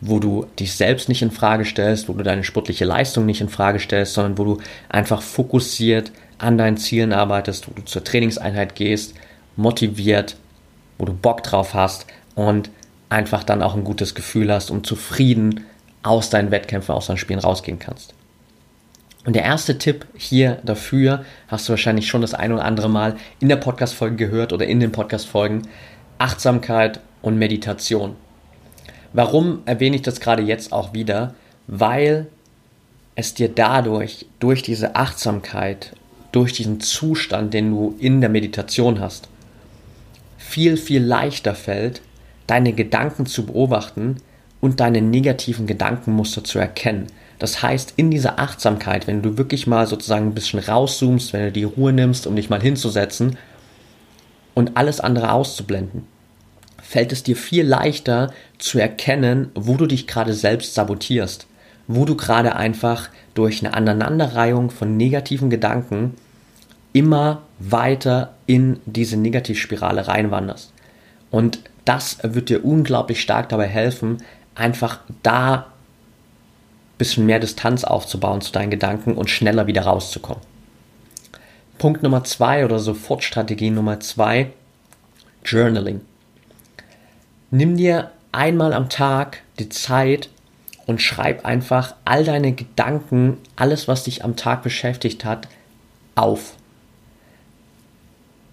wo 0.00 0.18
du 0.18 0.46
dich 0.58 0.72
selbst 0.74 1.08
nicht 1.08 1.22
in 1.22 1.30
Frage 1.30 1.64
stellst, 1.64 2.08
wo 2.08 2.12
du 2.12 2.22
deine 2.22 2.44
sportliche 2.44 2.84
Leistung 2.84 3.26
nicht 3.26 3.40
in 3.40 3.48
Frage 3.48 3.80
stellst, 3.80 4.14
sondern 4.14 4.38
wo 4.38 4.44
du 4.44 4.58
einfach 4.88 5.20
fokussiert 5.20 6.12
an 6.40 6.58
deinen 6.58 6.76
Zielen 6.76 7.12
arbeitest, 7.12 7.68
wo 7.68 7.72
du 7.72 7.84
zur 7.84 8.04
Trainingseinheit 8.04 8.74
gehst, 8.74 9.14
motiviert, 9.56 10.36
wo 10.98 11.04
du 11.04 11.12
Bock 11.12 11.42
drauf 11.42 11.74
hast 11.74 12.06
und 12.34 12.70
einfach 13.08 13.44
dann 13.44 13.62
auch 13.62 13.74
ein 13.74 13.84
gutes 13.84 14.14
Gefühl 14.14 14.52
hast 14.52 14.70
und 14.70 14.86
zufrieden 14.86 15.64
aus 16.02 16.30
deinen 16.30 16.50
Wettkämpfen, 16.50 16.94
aus 16.94 17.06
deinen 17.06 17.18
Spielen 17.18 17.40
rausgehen 17.40 17.78
kannst. 17.78 18.14
Und 19.26 19.36
der 19.36 19.42
erste 19.42 19.76
Tipp 19.76 20.06
hier 20.16 20.58
dafür 20.64 21.24
hast 21.48 21.68
du 21.68 21.72
wahrscheinlich 21.72 22.08
schon 22.08 22.22
das 22.22 22.32
ein 22.32 22.52
oder 22.52 22.64
andere 22.64 22.88
Mal 22.88 23.16
in 23.38 23.50
der 23.50 23.56
Podcast-Folge 23.56 24.16
gehört 24.16 24.52
oder 24.52 24.66
in 24.66 24.80
den 24.80 24.92
Podcast-Folgen. 24.92 25.62
Achtsamkeit 26.18 27.00
und 27.20 27.38
Meditation. 27.38 28.16
Warum 29.12 29.60
erwähne 29.66 29.96
ich 29.96 30.02
das 30.02 30.20
gerade 30.20 30.42
jetzt 30.42 30.72
auch 30.72 30.94
wieder? 30.94 31.34
Weil 31.66 32.28
es 33.14 33.34
dir 33.34 33.48
dadurch, 33.48 34.26
durch 34.38 34.62
diese 34.62 34.96
Achtsamkeit, 34.96 35.92
durch 36.32 36.52
diesen 36.52 36.80
Zustand, 36.80 37.54
den 37.54 37.70
du 37.70 37.96
in 37.98 38.20
der 38.20 38.30
Meditation 38.30 39.00
hast, 39.00 39.28
viel, 40.38 40.76
viel 40.76 41.02
leichter 41.02 41.54
fällt, 41.54 42.02
deine 42.46 42.72
Gedanken 42.72 43.26
zu 43.26 43.46
beobachten 43.46 44.16
und 44.60 44.80
deine 44.80 45.00
negativen 45.00 45.66
Gedankenmuster 45.66 46.44
zu 46.44 46.58
erkennen. 46.58 47.06
Das 47.38 47.62
heißt, 47.62 47.94
in 47.96 48.10
dieser 48.10 48.38
Achtsamkeit, 48.38 49.06
wenn 49.06 49.22
du 49.22 49.38
wirklich 49.38 49.66
mal 49.66 49.86
sozusagen 49.86 50.26
ein 50.26 50.34
bisschen 50.34 50.58
rauszoomst, 50.58 51.32
wenn 51.32 51.44
du 51.44 51.52
die 51.52 51.64
Ruhe 51.64 51.92
nimmst, 51.92 52.26
um 52.26 52.36
dich 52.36 52.50
mal 52.50 52.60
hinzusetzen 52.60 53.38
und 54.54 54.76
alles 54.76 55.00
andere 55.00 55.32
auszublenden, 55.32 56.04
fällt 56.82 57.12
es 57.12 57.22
dir 57.22 57.36
viel 57.36 57.64
leichter 57.64 58.32
zu 58.58 58.78
erkennen, 58.78 59.52
wo 59.54 59.76
du 59.76 59.86
dich 59.86 60.06
gerade 60.06 60.34
selbst 60.34 60.74
sabotierst, 60.74 61.46
wo 61.92 62.04
du 62.04 62.14
gerade 62.14 62.54
einfach 62.54 63.08
durch 63.34 63.64
eine 63.64 63.74
Aneinanderreihung 63.74 64.70
von 64.70 64.96
negativen 64.96 65.50
Gedanken 65.50 66.14
immer 66.92 67.42
weiter 67.58 68.34
in 68.46 68.78
diese 68.86 69.16
Negativspirale 69.16 70.06
reinwanderst. 70.06 70.72
Und 71.32 71.60
das 71.84 72.18
wird 72.22 72.48
dir 72.48 72.64
unglaublich 72.64 73.20
stark 73.20 73.48
dabei 73.48 73.66
helfen, 73.66 74.18
einfach 74.54 75.00
da 75.24 75.66
bisschen 76.96 77.26
mehr 77.26 77.40
Distanz 77.40 77.82
aufzubauen 77.82 78.40
zu 78.40 78.52
deinen 78.52 78.70
Gedanken 78.70 79.14
und 79.14 79.28
schneller 79.28 79.66
wieder 79.66 79.82
rauszukommen. 79.82 80.42
Punkt 81.78 82.04
Nummer 82.04 82.22
zwei 82.22 82.64
oder 82.64 82.78
Sofortstrategie 82.78 83.70
Nummer 83.70 83.98
zwei, 83.98 84.52
Journaling. 85.44 86.02
Nimm 87.50 87.76
dir 87.76 88.10
einmal 88.30 88.74
am 88.74 88.88
Tag 88.90 89.38
die 89.58 89.70
Zeit 89.70 90.28
und 90.90 91.00
schreib 91.00 91.44
einfach 91.44 91.94
all 92.04 92.24
deine 92.24 92.50
Gedanken, 92.50 93.38
alles, 93.54 93.86
was 93.86 94.02
dich 94.02 94.24
am 94.24 94.34
Tag 94.34 94.64
beschäftigt 94.64 95.24
hat, 95.24 95.46
auf. 96.16 96.54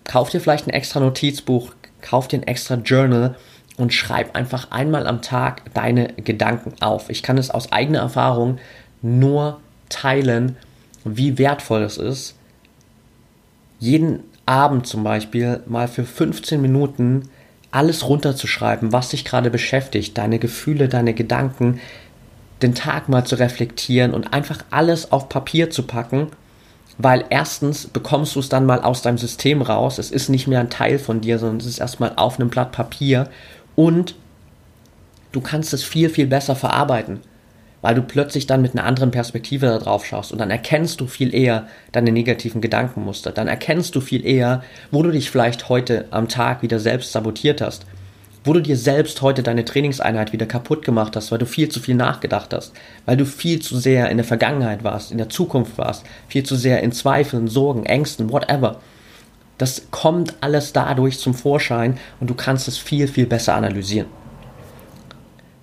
Kauf 0.04 0.30
dir 0.30 0.39
vielleicht 0.39 0.67
ein 0.67 0.69
extra 0.69 1.00
Notizbuch, 1.00 1.73
kauf 2.00 2.28
dir 2.28 2.38
ein 2.38 2.47
extra 2.47 2.76
Journal 2.76 3.36
und 3.78 3.91
schreib 3.91 4.36
einfach 4.36 4.69
einmal 4.69 5.08
am 5.08 5.23
Tag 5.23 5.63
deine 5.73 6.10
Gedanken 6.13 6.76
auf. 6.80 7.10
Ich 7.10 7.23
kann 7.23 7.39
es 7.39 7.50
aus 7.50 7.71
eigener 7.71 8.02
Erfahrung 8.02 8.60
nur 9.02 9.60
teilen, 9.89 10.58
wie 11.06 11.39
wertvoll 11.39 11.82
es 11.82 11.97
ist, 11.97 12.36
jeden 13.80 14.19
Abend 14.45 14.86
zum 14.86 15.04
Beispiel 15.04 15.62
mal 15.65 15.88
für 15.88 16.06
15 16.06 16.62
Minuten 16.62 17.30
alles 17.71 18.08
runterzuschreiben, 18.08 18.93
was 18.93 19.10
dich 19.10 19.26
gerade 19.26 19.50
beschäftigt, 19.50 20.15
deine 20.19 20.38
Gefühle, 20.38 20.88
deine 20.88 21.15
Gedanken, 21.15 21.80
den 22.62 22.76
Tag 22.76 23.10
mal 23.10 23.26
zu 23.26 23.36
reflektieren 23.36 24.13
und 24.13 24.34
einfach 24.34 24.63
alles 24.72 25.12
auf 25.12 25.30
Papier 25.30 25.70
zu 25.70 25.84
packen, 25.84 26.28
weil 26.98 27.26
erstens 27.30 27.88
bekommst 27.88 28.36
du 28.36 28.39
es 28.39 28.50
dann 28.50 28.65
mal 28.65 28.82
aus 28.82 29.02
deinem 29.02 29.20
System 29.20 29.62
raus, 29.62 30.00
es 30.00 30.12
ist 30.12 30.30
nicht 30.30 30.48
mehr 30.48 30.60
ein 30.60 30.70
Teil 30.70 30.98
von 30.98 31.22
dir, 31.22 31.38
sondern 31.38 31.58
es 31.58 31.67
ist 31.67 31.80
erstmal 31.80 32.13
auf 32.15 32.39
einem 32.39 32.50
Blatt 32.50 32.72
Papier 32.72 33.30
und 33.76 34.15
du 35.32 35.41
kannst 35.41 35.74
es 35.74 35.84
viel, 35.84 36.10
viel 36.10 36.26
besser 36.26 36.56
verarbeiten, 36.56 37.20
weil 37.82 37.93
du 37.93 38.02
plötzlich 38.02 38.48
dann 38.48 38.63
mit 38.63 38.72
einer 38.74 38.86
anderen 38.86 39.12
Perspektive 39.12 39.67
da 39.67 39.78
drauf 39.78 40.06
schaust 40.06 40.32
und 40.32 40.39
dann 40.39 40.50
erkennst 40.50 41.00
du 41.00 41.06
viel 41.06 41.36
eher 41.36 41.67
deine 41.91 42.12
negativen 42.12 42.62
Gedankenmuster. 42.62 43.32
Dann 43.32 43.48
erkennst 43.48 43.96
du 43.96 44.02
viel 44.02 44.26
eher, 44.26 44.63
wo 44.89 45.04
du 45.04 45.12
dich 45.12 45.30
vielleicht 45.30 45.70
heute 45.70 46.06
am 46.10 46.28
Tag 46.28 46.63
wieder 46.63 46.80
selbst 46.80 47.12
sabotiert 47.12 47.62
hast. 47.62 47.86
Wo 48.47 48.53
du 48.53 48.62
dir 48.62 48.77
selbst 48.77 49.21
heute 49.21 49.43
deine 49.43 49.65
Trainingseinheit 49.65 50.31
wieder 50.31 50.45
kaputt 50.45 50.86
gemacht 50.86 51.17
hast, 51.17 51.33
weil 51.33 51.38
du 51.38 51.45
viel 51.45 51.67
zu 51.67 51.81
viel 51.81 51.95
nachgedacht 51.95 52.53
hast, 52.53 52.71
weil 53.05 53.17
du 53.17 53.25
viel 53.25 53.62
zu 53.62 53.77
sehr 53.77 54.10
in 54.10 54.15
der 54.15 54.23
Vergangenheit 54.23 54.86
warst, 54.86 55.12
in 55.12 55.17
der 55.17 55.27
Zukunft 55.27 55.77
warst, 55.77 56.05
viel 56.29 56.43
zu 56.43 56.55
sehr 56.55 56.81
in 56.81 56.93
Zweifeln, 56.93 57.49
Sorgen, 57.49 57.86
Ängsten, 57.86 58.31
whatever. 58.31 58.79
Das 59.57 59.88
kommt 59.91 60.36
alles 60.39 60.71
dadurch 60.71 61.19
zum 61.19 61.33
Vorschein 61.33 61.97
und 62.21 62.29
du 62.29 62.36
kannst 62.36 62.69
es 62.69 62.77
viel, 62.77 63.10
viel 63.10 63.25
besser 63.25 63.53
analysieren. 63.53 64.07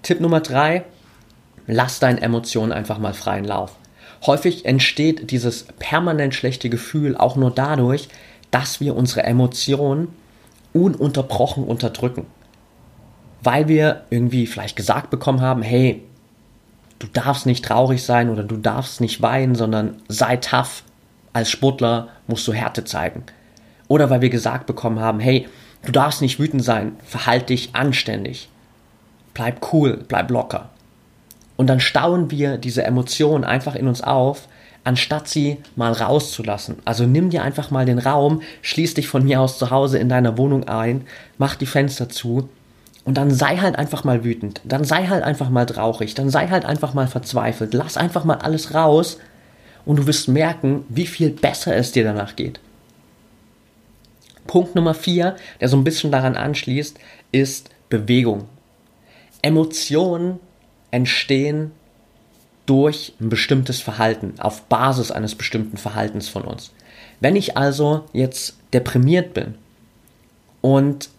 Tipp 0.03 0.21
Nummer 0.21 0.41
drei, 0.41 0.85
lass 1.67 2.01
deinen 2.01 2.19
Emotionen 2.19 2.71
einfach 2.71 2.99
mal 2.99 3.15
freien 3.15 3.47
Lauf. 3.47 3.77
Häufig 4.27 4.67
entsteht 4.67 5.31
dieses 5.31 5.65
permanent 5.79 6.35
schlechte 6.35 6.69
Gefühl 6.69 7.17
auch 7.17 7.37
nur 7.37 7.51
dadurch, 7.51 8.09
dass 8.51 8.83
wir 8.83 8.95
unsere 8.95 9.23
Emotionen 9.23 10.09
ununterbrochen 10.75 11.65
unterdrücken. 11.65 12.27
Weil 13.45 13.69
wir 13.69 14.05
irgendwie 14.11 14.47
vielleicht 14.47 14.75
gesagt 14.75 15.11
bekommen 15.11 15.43
haben, 15.43 15.63
hey, 15.63 16.03
du 16.99 17.07
darfst 17.07 17.45
nicht 17.45 17.65
traurig 17.65 18.03
sein 18.03 18.31
oder 18.31 18.43
du 18.43 18.57
darfst 18.57 19.01
nicht 19.01 19.21
weinen, 19.21 19.55
sondern 19.55 19.97
sei 20.09 20.39
tough. 20.39 20.83
Als 21.35 21.51
Sportler 21.51 22.09
musst 22.27 22.49
du 22.49 22.53
Härte 22.53 22.85
zeigen. 22.85 23.25
Oder 23.87 24.09
weil 24.09 24.23
wir 24.23 24.31
gesagt 24.31 24.67
bekommen 24.67 24.99
haben, 24.99 25.21
hey, 25.21 25.47
du 25.85 25.93
darfst 25.93 26.23
nicht 26.23 26.39
wütend 26.39 26.65
sein, 26.65 26.97
verhalte 27.05 27.47
dich 27.47 27.75
anständig. 27.75 28.49
Bleib 29.35 29.73
cool, 29.73 30.05
bleib 30.09 30.31
locker. 30.31 30.71
Und 31.57 31.67
dann 31.69 31.81
stauen 31.81 32.31
wir 32.31 32.57
diese 32.57 32.85
Emotionen 32.85 33.45
einfach 33.45 33.75
in 33.75 33.89
uns 33.89 34.01
auf, 34.01 34.49
anstatt 34.85 35.29
sie 35.29 35.59
mal 35.77 35.93
rauszulassen. 35.93 36.77
Also 36.85 37.05
nimm 37.05 37.31
dir 37.31 37.43
einfach 37.43 37.71
mal 37.71 37.85
den 37.85 37.99
Raum, 37.99 38.43
schließ 38.63 38.95
dich 38.95 39.09
von 39.09 39.25
mir 39.25 39.41
aus 39.41 39.59
zu 39.59 39.71
Hause 39.71 39.99
in 39.99 40.09
deiner 40.09 40.39
Wohnung 40.39 40.69
ein, 40.69 41.07
mach 41.39 41.57
die 41.57 41.67
Fenster 41.67 42.09
zu 42.09 42.49
und 43.05 43.17
dann 43.19 43.31
sei 43.31 43.59
halt 43.59 43.77
einfach 43.77 44.05
mal 44.05 44.25
wütend, 44.25 44.61
dann 44.65 44.85
sei 44.85 45.07
halt 45.07 45.23
einfach 45.23 45.51
mal 45.51 45.67
traurig, 45.67 46.15
dann 46.15 46.31
sei 46.31 46.49
halt 46.49 46.65
einfach 46.65 46.95
mal 46.95 47.07
verzweifelt, 47.07 47.75
lass 47.75 47.97
einfach 47.97 48.25
mal 48.25 48.39
alles 48.39 48.75
raus 48.75 49.19
und 49.85 49.97
du 49.97 50.07
wirst 50.07 50.29
merken, 50.29 50.85
wie 50.89 51.07
viel 51.07 51.31
besser 51.31 51.77
es 51.77 51.93
dir 51.93 52.05
danach 52.05 52.37
geht. 52.37 52.61
Punkt 54.47 54.75
Nummer 54.75 54.95
vier, 54.95 55.37
der 55.61 55.69
so 55.69 55.77
ein 55.77 55.85
bisschen 55.85 56.11
daran 56.11 56.37
anschließt, 56.37 56.99
ist 57.33 57.71
Bewegung. 57.89 58.49
Emotionen 59.43 60.39
entstehen 60.91 61.73
durch 62.67 63.15
ein 63.21 63.29
bestimmtes 63.29 63.81
Verhalten, 63.81 64.35
auf 64.39 64.63
Basis 64.63 65.11
eines 65.11 65.35
bestimmten 65.35 65.77
Verhaltens 65.77 66.29
von 66.29 66.43
uns. 66.43 66.73
Wenn 67.21 67.37
ich 67.37 67.57
also 67.57 68.05
jetzt 68.13 68.57
deprimiert 68.73 69.35
bin 69.35 69.57
und 70.63 71.11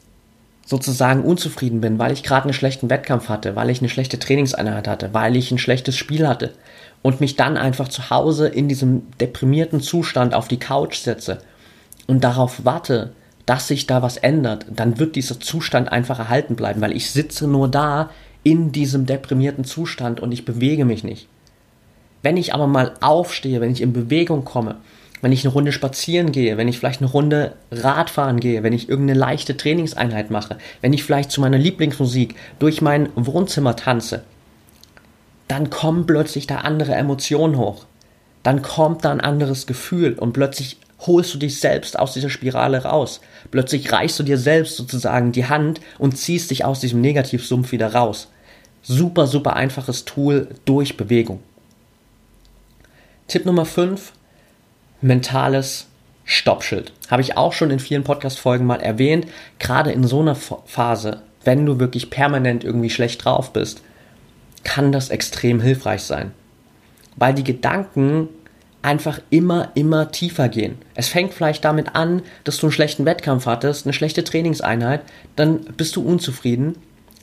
sozusagen 0.66 1.24
unzufrieden 1.24 1.80
bin, 1.80 2.00
weil 2.00 2.12
ich 2.12 2.24
gerade 2.24 2.46
einen 2.46 2.54
schlechten 2.54 2.90
Wettkampf 2.90 3.30
hatte, 3.30 3.56
weil 3.56 3.70
ich 3.70 3.80
eine 3.80 3.90
schlechte 3.90 4.20
Trainingseinheit 4.20 4.88
hatte, 4.88 5.14
weil 5.14 5.36
ich 5.36 5.52
ein 5.52 5.60
schlechtes 5.60 5.96
Spiel 5.96 6.28
hatte 6.28 6.54
und 7.04 7.22
mich 7.22 7.36
dann 7.36 7.56
einfach 7.56 7.88
zu 7.88 8.10
Hause 8.10 8.48
in 8.48 8.68
diesem 8.68 9.04
deprimierten 9.20 9.80
Zustand 9.80 10.34
auf 10.34 10.48
die 10.48 10.60
Couch 10.60 10.98
setze 10.98 11.38
und 12.08 12.24
darauf 12.24 12.66
warte, 12.66 13.14
dass 13.46 13.68
sich 13.68 13.86
da 13.86 14.02
was 14.02 14.18
ändert, 14.18 14.66
dann 14.72 14.98
wird 14.98 15.16
dieser 15.16 15.40
Zustand 15.40 15.92
einfach 15.92 16.18
erhalten 16.18 16.56
bleiben, 16.56 16.82
weil 16.82 16.96
ich 16.96 17.12
sitze 17.12 17.48
nur 17.48 17.68
da 17.68 18.10
in 18.42 18.72
diesem 18.72 19.06
deprimierten 19.06 19.66
Zustand 19.66 20.20
und 20.20 20.32
ich 20.32 20.46
bewege 20.46 20.84
mich 20.84 21.04
nicht. 21.04 21.28
Wenn 22.24 22.38
ich 22.38 22.56
aber 22.56 22.66
mal 22.66 22.96
aufstehe, 23.02 23.62
wenn 23.62 23.72
ich 23.72 23.82
in 23.82 23.94
Bewegung 23.94 24.46
komme, 24.46 24.78
wenn 25.26 25.32
ich 25.32 25.44
eine 25.44 25.54
Runde 25.54 25.72
spazieren 25.72 26.32
gehe, 26.32 26.56
wenn 26.56 26.68
ich 26.68 26.78
vielleicht 26.78 27.02
eine 27.02 27.10
Runde 27.10 27.56
Radfahren 27.72 28.40
gehe, 28.40 28.62
wenn 28.62 28.74
ich 28.74 28.90
irgendeine 28.90 29.20
leichte 29.20 29.58
Trainingseinheit 29.58 30.30
mache, 30.30 30.60
wenn 30.82 30.94
ich 30.94 31.04
vielleicht 31.04 31.32
zu 31.32 31.42
meiner 31.42 31.58
Lieblingsmusik 31.58 32.36
durch 32.60 32.84
mein 32.84 33.10
Wohnzimmer 33.16 33.76
tanze, 33.76 34.22
dann 35.48 35.72
kommen 35.72 36.06
plötzlich 36.06 36.46
da 36.46 36.58
andere 36.58 36.94
Emotionen 36.94 37.58
hoch. 37.58 37.88
Dann 38.44 38.62
kommt 38.62 39.04
da 39.04 39.12
ein 39.12 39.20
anderes 39.20 39.66
Gefühl 39.66 40.14
und 40.14 40.34
plötzlich 40.34 40.78
holst 41.00 41.34
du 41.34 41.40
dich 41.40 41.60
selbst 41.60 41.98
aus 41.98 42.14
dieser 42.14 42.30
Spirale 42.30 42.84
raus. 42.84 43.20
Plötzlich 43.50 43.92
reichst 43.92 44.20
du 44.20 44.24
dir 44.24 44.38
selbst 44.38 44.78
sozusagen 44.78 45.32
die 45.32 45.50
Hand 45.50 45.82
und 45.98 46.20
ziehst 46.20 46.52
dich 46.52 46.66
aus 46.66 46.82
diesem 46.82 47.02
Negativsumpf 47.02 47.72
wieder 47.72 47.96
raus. 47.96 48.28
Super, 48.84 49.26
super 49.26 49.56
einfaches 49.56 50.06
Tool 50.06 50.50
durch 50.66 50.98
Bewegung. 50.98 51.40
Tipp 53.28 53.48
Nummer 53.48 53.66
5, 53.66 54.14
mentales 55.06 55.86
Stoppschild. 56.24 56.92
Habe 57.12 57.22
ich 57.22 57.38
auch 57.38 57.54
schon 57.54 57.70
in 57.70 57.80
vielen 57.80 58.04
Podcast-Folgen 58.04 58.66
mal 58.66 58.82
erwähnt. 58.82 59.28
Gerade 59.60 59.92
in 59.92 60.04
so 60.04 60.20
einer 60.20 60.36
Phase, 60.36 61.22
wenn 61.44 61.66
du 61.66 61.80
wirklich 61.80 62.10
permanent 62.10 62.64
irgendwie 62.64 62.90
schlecht 62.90 63.24
drauf 63.24 63.54
bist, 63.54 63.84
kann 64.64 64.92
das 64.92 65.10
extrem 65.10 65.62
hilfreich 65.62 66.02
sein. 66.02 66.32
Weil 67.18 67.36
die 67.36 67.44
Gedanken 67.44 68.30
einfach 68.82 69.20
immer, 69.30 69.70
immer 69.76 70.12
tiefer 70.12 70.50
gehen. 70.50 70.80
Es 70.96 71.08
fängt 71.08 71.36
vielleicht 71.36 71.64
damit 71.64 71.96
an, 71.96 72.24
dass 72.44 72.58
du 72.58 72.66
einen 72.66 72.74
schlechten 72.74 73.06
Wettkampf 73.06 73.46
hattest, 73.46 73.86
eine 73.86 73.94
schlechte 73.94 74.24
Trainingseinheit, 74.24 75.02
dann 75.36 75.62
bist 75.78 75.96
du 75.96 76.04
unzufrieden. 76.04 76.78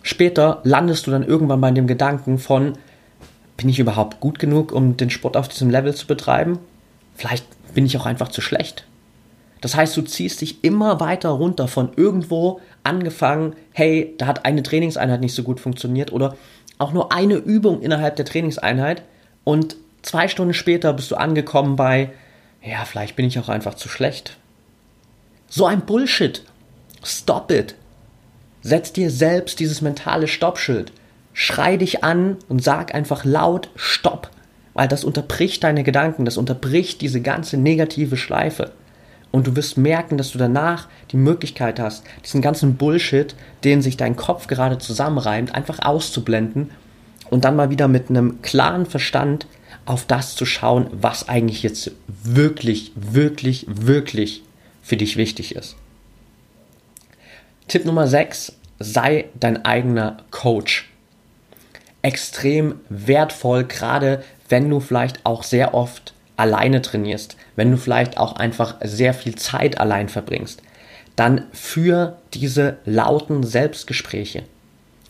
Später 0.04 0.60
landest 0.62 1.06
du 1.06 1.10
dann 1.10 1.24
irgendwann 1.24 1.60
bei 1.60 1.70
dem 1.72 1.88
Gedanken 1.88 2.38
von, 2.38 2.74
bin 3.56 3.68
ich 3.68 3.80
überhaupt 3.80 4.20
gut 4.20 4.38
genug, 4.38 4.70
um 4.70 4.96
den 4.96 5.10
Sport 5.10 5.36
auf 5.36 5.48
diesem 5.48 5.70
Level 5.70 5.94
zu 5.94 6.06
betreiben? 6.06 6.58
Vielleicht 7.14 7.46
bin 7.74 7.86
ich 7.86 7.96
auch 7.96 8.06
einfach 8.06 8.28
zu 8.28 8.40
schlecht. 8.40 8.84
Das 9.60 9.76
heißt, 9.76 9.96
du 9.96 10.02
ziehst 10.02 10.40
dich 10.40 10.64
immer 10.64 10.98
weiter 10.98 11.30
runter 11.30 11.68
von 11.68 11.92
irgendwo 11.96 12.60
angefangen, 12.82 13.54
hey, 13.72 14.14
da 14.18 14.26
hat 14.26 14.44
eine 14.44 14.62
Trainingseinheit 14.62 15.20
nicht 15.20 15.34
so 15.34 15.44
gut 15.44 15.60
funktioniert 15.60 16.12
oder 16.12 16.36
auch 16.78 16.92
nur 16.92 17.12
eine 17.12 17.36
Übung 17.36 17.80
innerhalb 17.80 18.16
der 18.16 18.24
Trainingseinheit 18.24 19.02
und 19.44 19.76
Zwei 20.02 20.26
Stunden 20.26 20.52
später 20.52 20.92
bist 20.92 21.10
du 21.10 21.16
angekommen 21.16 21.76
bei, 21.76 22.10
ja, 22.60 22.84
vielleicht 22.84 23.16
bin 23.16 23.24
ich 23.24 23.38
auch 23.38 23.48
einfach 23.48 23.74
zu 23.74 23.88
schlecht. 23.88 24.36
So 25.48 25.64
ein 25.64 25.86
Bullshit. 25.86 26.44
Stop 27.04 27.50
it. 27.50 27.76
Setz 28.62 28.92
dir 28.92 29.10
selbst 29.10 29.60
dieses 29.60 29.80
mentale 29.80 30.28
Stoppschild. 30.28 30.92
Schrei 31.32 31.76
dich 31.76 32.04
an 32.04 32.36
und 32.48 32.62
sag 32.62 32.94
einfach 32.94 33.24
laut 33.24 33.70
Stopp. 33.76 34.30
Weil 34.74 34.88
das 34.88 35.04
unterbricht 35.04 35.64
deine 35.64 35.84
Gedanken, 35.84 36.24
das 36.24 36.36
unterbricht 36.36 37.00
diese 37.00 37.20
ganze 37.20 37.56
negative 37.56 38.16
Schleife. 38.16 38.72
Und 39.30 39.46
du 39.46 39.56
wirst 39.56 39.78
merken, 39.78 40.18
dass 40.18 40.32
du 40.32 40.38
danach 40.38 40.88
die 41.10 41.16
Möglichkeit 41.16 41.80
hast, 41.80 42.04
diesen 42.24 42.42
ganzen 42.42 42.76
Bullshit, 42.76 43.34
den 43.64 43.80
sich 43.80 43.96
dein 43.96 44.16
Kopf 44.16 44.46
gerade 44.46 44.78
zusammenreimt, 44.78 45.54
einfach 45.54 45.78
auszublenden 45.80 46.70
und 47.30 47.44
dann 47.44 47.56
mal 47.56 47.70
wieder 47.70 47.88
mit 47.88 48.10
einem 48.10 48.42
klaren 48.42 48.84
Verstand 48.84 49.46
auf 49.86 50.04
das 50.06 50.36
zu 50.36 50.44
schauen, 50.44 50.88
was 50.92 51.28
eigentlich 51.28 51.62
jetzt 51.62 51.92
wirklich, 52.06 52.92
wirklich, 52.94 53.66
wirklich 53.68 54.42
für 54.82 54.96
dich 54.96 55.16
wichtig 55.16 55.54
ist. 55.56 55.76
Tipp 57.68 57.84
Nummer 57.84 58.06
6, 58.06 58.52
sei 58.78 59.26
dein 59.38 59.64
eigener 59.64 60.18
Coach. 60.30 60.90
Extrem 62.02 62.74
wertvoll, 62.88 63.64
gerade 63.64 64.22
wenn 64.52 64.70
du 64.70 64.78
vielleicht 64.78 65.24
auch 65.24 65.42
sehr 65.42 65.74
oft 65.74 66.12
alleine 66.36 66.82
trainierst, 66.82 67.36
wenn 67.56 67.70
du 67.70 67.76
vielleicht 67.78 68.18
auch 68.18 68.36
einfach 68.36 68.76
sehr 68.84 69.14
viel 69.14 69.34
Zeit 69.34 69.80
allein 69.80 70.08
verbringst, 70.08 70.62
dann 71.16 71.46
für 71.52 72.18
diese 72.34 72.76
lauten 72.84 73.42
Selbstgespräche, 73.42 74.44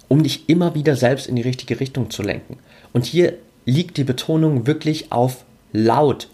um 0.09 0.23
dich 0.23 0.49
immer 0.49 0.75
wieder 0.75 0.97
selbst 0.97 1.27
in 1.27 1.37
die 1.37 1.43
richtige 1.43 1.81
Richtung 1.81 2.11
zu 2.11 2.23
lenken. 2.23 2.59
Und 2.93 3.05
hier 3.05 3.35
liegt 3.65 3.97
die 3.97 4.05
Betonung 4.05 4.67
wirklich 4.67 5.11
auf 5.11 5.45
laut. 5.73 6.29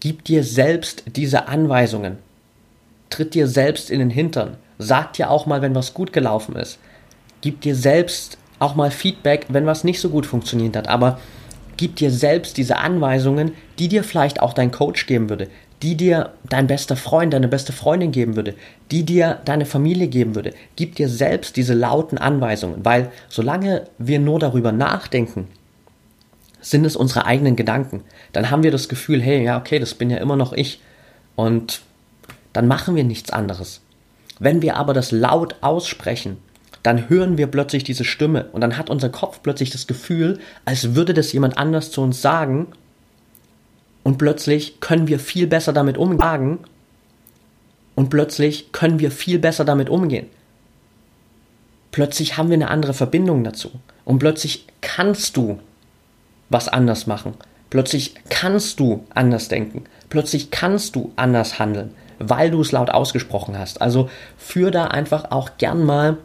Gib 0.00 0.24
dir 0.24 0.44
selbst 0.44 1.04
diese 1.16 1.48
Anweisungen. 1.48 2.18
Tritt 3.10 3.34
dir 3.34 3.48
selbst 3.48 3.90
in 3.90 4.00
den 4.00 4.10
Hintern. 4.10 4.58
Sag 4.78 5.14
dir 5.14 5.30
auch 5.30 5.46
mal, 5.46 5.62
wenn 5.62 5.74
was 5.74 5.94
gut 5.94 6.12
gelaufen 6.12 6.56
ist. 6.56 6.78
Gib 7.40 7.62
dir 7.62 7.74
selbst 7.74 8.36
auch 8.58 8.74
mal 8.74 8.90
Feedback, 8.90 9.46
wenn 9.48 9.66
was 9.66 9.84
nicht 9.84 10.00
so 10.00 10.10
gut 10.10 10.26
funktioniert 10.26 10.76
hat. 10.76 10.88
Aber 10.88 11.18
gib 11.78 11.96
dir 11.96 12.10
selbst 12.10 12.58
diese 12.58 12.76
Anweisungen, 12.76 13.52
die 13.78 13.88
dir 13.88 14.04
vielleicht 14.04 14.42
auch 14.42 14.52
dein 14.52 14.70
Coach 14.70 15.06
geben 15.06 15.30
würde, 15.30 15.48
die 15.80 15.96
dir 15.96 16.32
dein 16.48 16.66
bester 16.66 16.96
Freund, 16.96 17.32
deine 17.32 17.48
beste 17.48 17.72
Freundin 17.72 18.12
geben 18.12 18.36
würde, 18.36 18.54
die 18.90 19.04
dir 19.04 19.40
deine 19.46 19.64
Familie 19.64 20.08
geben 20.08 20.34
würde. 20.34 20.52
Gib 20.76 20.96
dir 20.96 21.08
selbst 21.08 21.56
diese 21.56 21.72
lauten 21.72 22.18
Anweisungen, 22.18 22.84
weil 22.84 23.10
solange 23.28 23.86
wir 23.96 24.18
nur 24.18 24.38
darüber 24.38 24.72
nachdenken, 24.72 25.48
sind 26.60 26.84
es 26.84 26.96
unsere 26.96 27.24
eigenen 27.24 27.56
Gedanken. 27.56 28.02
Dann 28.32 28.50
haben 28.50 28.64
wir 28.64 28.72
das 28.72 28.88
Gefühl, 28.88 29.22
hey, 29.22 29.44
ja, 29.44 29.58
okay, 29.58 29.78
das 29.78 29.94
bin 29.94 30.10
ja 30.10 30.18
immer 30.18 30.36
noch 30.36 30.52
ich. 30.52 30.80
Und 31.36 31.80
dann 32.52 32.66
machen 32.66 32.96
wir 32.96 33.04
nichts 33.04 33.30
anderes. 33.30 33.80
Wenn 34.40 34.62
wir 34.62 34.76
aber 34.76 34.92
das 34.92 35.12
laut 35.12 35.56
aussprechen, 35.60 36.38
dann 36.82 37.08
hören 37.08 37.38
wir 37.38 37.46
plötzlich 37.48 37.84
diese 37.84 38.04
Stimme 38.04 38.46
und 38.52 38.60
dann 38.60 38.76
hat 38.76 38.90
unser 38.90 39.08
Kopf 39.08 39.40
plötzlich 39.42 39.70
das 39.70 39.86
Gefühl, 39.86 40.38
als 40.64 40.94
würde 40.94 41.14
das 41.14 41.32
jemand 41.32 41.58
anders 41.58 41.90
zu 41.90 42.00
uns 42.02 42.22
sagen 42.22 42.68
und 44.02 44.18
plötzlich 44.18 44.80
können 44.80 45.08
wir 45.08 45.18
viel 45.18 45.46
besser 45.46 45.72
damit 45.72 45.98
umgehen 45.98 46.58
und 47.94 48.10
plötzlich 48.10 48.72
können 48.72 49.00
wir 49.00 49.10
viel 49.10 49.38
besser 49.38 49.64
damit 49.64 49.90
umgehen. 49.90 50.26
Plötzlich 51.90 52.36
haben 52.36 52.48
wir 52.48 52.54
eine 52.54 52.70
andere 52.70 52.94
Verbindung 52.94 53.42
dazu 53.44 53.70
und 54.04 54.18
plötzlich 54.18 54.66
kannst 54.80 55.36
du 55.36 55.58
was 56.48 56.68
anders 56.68 57.06
machen. 57.06 57.34
Plötzlich 57.70 58.14
kannst 58.30 58.80
du 58.80 59.04
anders 59.10 59.48
denken. 59.48 59.84
Plötzlich 60.08 60.50
kannst 60.50 60.96
du 60.96 61.12
anders 61.16 61.58
handeln, 61.58 61.94
weil 62.18 62.50
du 62.50 62.60
es 62.60 62.72
laut 62.72 62.90
ausgesprochen 62.90 63.58
hast. 63.58 63.82
Also 63.82 64.08
führ 64.38 64.70
da 64.70 64.86
einfach 64.86 65.30
auch 65.30 65.50
gern 65.58 65.84
mal, 65.84 66.16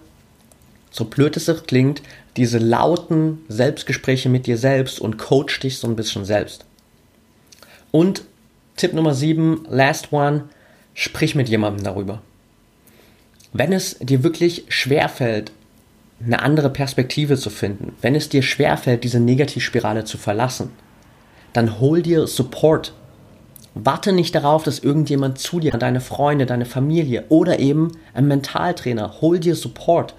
so 0.93 1.05
blöd 1.05 1.35
es 1.35 1.51
klingt, 1.65 2.03
diese 2.37 2.59
lauten 2.59 3.39
Selbstgespräche 3.49 4.29
mit 4.29 4.45
dir 4.45 4.57
selbst 4.57 5.01
und 5.01 5.17
coach 5.17 5.59
dich 5.59 5.79
so 5.79 5.87
ein 5.87 5.95
bisschen 5.95 6.23
selbst. 6.23 6.65
Und 7.91 8.23
Tipp 8.77 8.93
Nummer 8.93 9.13
7, 9.13 9.65
last 9.69 10.13
one, 10.13 10.45
sprich 10.93 11.33
mit 11.33 11.49
jemandem 11.49 11.83
darüber. 11.83 12.21
Wenn 13.51 13.73
es 13.73 13.97
dir 13.99 14.23
wirklich 14.23 14.65
schwerfällt, 14.69 15.51
eine 16.23 16.41
andere 16.41 16.69
Perspektive 16.69 17.37
zu 17.37 17.49
finden, 17.49 17.95
wenn 18.01 18.15
es 18.15 18.29
dir 18.29 18.43
schwerfällt, 18.43 19.03
diese 19.03 19.19
Negativspirale 19.19 20.05
zu 20.05 20.17
verlassen, 20.17 20.69
dann 21.53 21.79
hol 21.79 22.03
dir 22.03 22.27
Support. 22.27 22.93
Warte 23.73 24.13
nicht 24.13 24.35
darauf, 24.35 24.63
dass 24.63 24.79
irgendjemand 24.79 25.39
zu 25.39 25.59
dir, 25.59 25.71
deine 25.71 26.01
Freunde, 26.01 26.45
deine 26.45 26.65
Familie 26.65 27.25
oder 27.29 27.57
eben 27.59 27.93
ein 28.13 28.27
Mentaltrainer, 28.27 29.21
hol 29.21 29.39
dir 29.39 29.55
Support. 29.55 30.13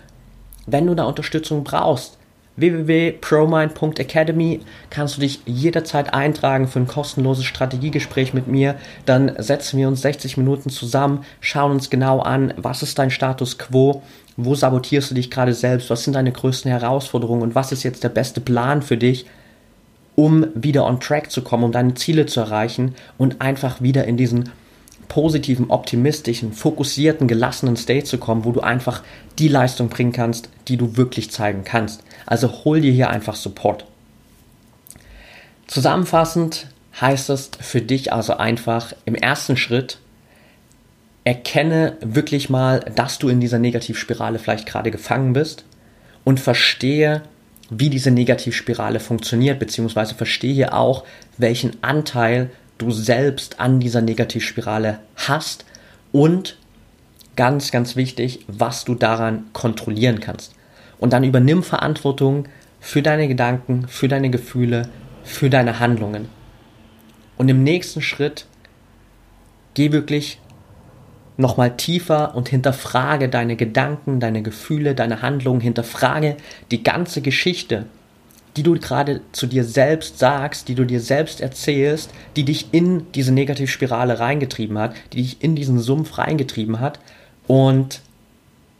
Wenn 0.67 0.87
du 0.87 0.95
da 0.95 1.05
Unterstützung 1.05 1.65
brauchst, 1.65 2.19
www.promind.academy 2.57 4.61
kannst 4.91 5.17
du 5.17 5.21
dich 5.21 5.41
jederzeit 5.45 6.15
eintragen 6.15 6.69
für 6.69 6.79
ein 6.79 6.87
kostenloses 6.87 7.45
Strategiegespräch 7.45 8.33
mit 8.33 8.47
mir. 8.47 8.77
Dann 9.07 9.35
setzen 9.39 9.79
wir 9.79 9.89
uns 9.89 10.03
60 10.03 10.37
Minuten 10.37 10.71
zusammen, 10.71 11.25
schauen 11.41 11.73
uns 11.73 11.91
genau 11.91 12.21
an, 12.21 12.55
was 12.57 12.83
ist 12.83 12.99
dein 12.99 13.11
Status 13.11 13.59
quo, 13.59 14.03
wo 14.37 14.55
sabotierst 14.55 15.11
du 15.11 15.17
dich 15.17 15.31
gerade 15.31 15.55
selbst, 15.55 15.91
was 15.91 16.05
sind 16.05 16.15
deine 16.15 16.33
größten 16.33 16.71
Herausforderungen 16.71 17.43
und 17.43 17.55
was 17.55 17.73
ist 17.73 17.83
jetzt 17.83 18.05
der 18.05 18.09
beste 18.09 18.41
Plan 18.41 18.83
für 18.83 18.97
dich, 18.97 19.27
um 20.15 20.47
wieder 20.55 20.87
on 20.87 21.01
track 21.01 21.33
zu 21.33 21.43
kommen, 21.43 21.65
um 21.65 21.73
deine 21.73 21.95
Ziele 21.95 22.27
zu 22.27 22.41
erreichen 22.41 22.95
und 23.19 23.41
einfach 23.41 23.81
wieder 23.81 24.05
in 24.05 24.17
diesen 24.17 24.51
positiven, 25.09 25.71
optimistischen, 25.71 26.53
fokussierten, 26.53 27.29
gelassenen 27.29 27.77
State 27.77 28.05
zu 28.05 28.19
kommen, 28.19 28.45
wo 28.45 28.53
du 28.53 28.61
einfach 28.61 29.03
die 29.39 29.49
Leistung 29.49 29.89
bringen 29.89 30.13
kannst, 30.13 30.49
die 30.69 30.77
du 30.77 30.97
wirklich 30.97 31.31
zeigen 31.31 31.65
kannst. 31.65 32.03
Also 32.27 32.65
hol 32.65 32.81
dir 32.81 32.93
hier 32.93 33.11
einfach 33.11 33.35
Support. 33.37 33.87
Zusammenfassend 35.67 36.67
heißt 37.01 37.31
es 37.31 37.51
für 37.59 37.81
dich 37.81 38.13
also 38.13 38.37
einfach 38.37 38.93
im 39.05 39.15
ersten 39.15 39.57
Schritt, 39.57 39.99
erkenne 41.25 41.97
wirklich 42.01 42.51
mal, 42.51 42.81
dass 42.95 43.19
du 43.19 43.29
in 43.29 43.41
dieser 43.41 43.59
Negativspirale 43.59 44.39
vielleicht 44.39 44.67
gerade 44.67 44.91
gefangen 44.91 45.33
bist 45.33 45.65
und 46.23 46.39
verstehe, 46.39 47.23
wie 47.71 47.89
diese 47.89 48.11
Negativspirale 48.11 49.01
funktioniert, 49.01 49.59
beziehungsweise 49.59 50.15
verstehe 50.15 50.75
auch, 50.75 51.05
welchen 51.39 51.83
Anteil 51.83 52.51
du 52.85 52.91
selbst 52.91 53.61
an 53.61 53.81
dieser 53.81 54.01
Negativspirale 54.01 55.01
hast 55.17 55.65
und 56.13 56.57
ganz, 57.37 57.71
ganz 57.71 57.97
wichtig, 57.97 58.45
was 58.47 58.85
du 58.85 58.95
daran 58.95 59.47
kontrollieren 59.53 60.21
kannst. 60.21 60.55
Und 60.99 61.13
dann 61.13 61.25
übernimm 61.25 61.63
Verantwortung 61.63 62.47
für 62.81 63.03
deine 63.03 63.29
Gedanken, 63.29 63.89
für 63.89 64.09
deine 64.09 64.31
Gefühle, 64.31 64.89
für 65.25 65.51
deine 65.51 65.81
Handlungen. 65.81 66.29
Und 67.37 67.49
im 67.49 67.63
nächsten 67.63 68.03
Schritt 68.03 68.47
geh 69.75 69.91
wirklich 69.91 70.39
nochmal 71.37 71.77
tiefer 71.77 72.35
und 72.37 72.49
hinterfrage 72.49 73.29
deine 73.29 73.57
Gedanken, 73.57 74.21
deine 74.21 74.43
Gefühle, 74.43 74.95
deine 74.95 75.23
Handlungen, 75.23 75.61
hinterfrage 75.61 76.37
die 76.71 76.85
ganze 76.85 77.23
Geschichte, 77.23 77.87
die 78.57 78.63
du 78.63 78.79
gerade 78.79 79.21
zu 79.33 79.47
dir 79.47 79.65
selbst 79.65 80.19
sagst, 80.19 80.69
die 80.69 80.75
du 80.75 80.85
dir 80.85 81.01
selbst 81.01 81.41
erzählst, 81.41 82.11
die 82.37 82.45
dich 82.45 82.69
in 82.73 83.11
diese 83.13 83.33
Negativspirale 83.33 84.21
reingetrieben 84.21 84.79
hat, 84.79 84.95
die 85.13 85.23
dich 85.23 85.43
in 85.43 85.57
diesen 85.57 85.81
Sumpf 85.81 86.19
reingetrieben 86.19 86.81
hat 86.81 87.01
und 87.47 88.01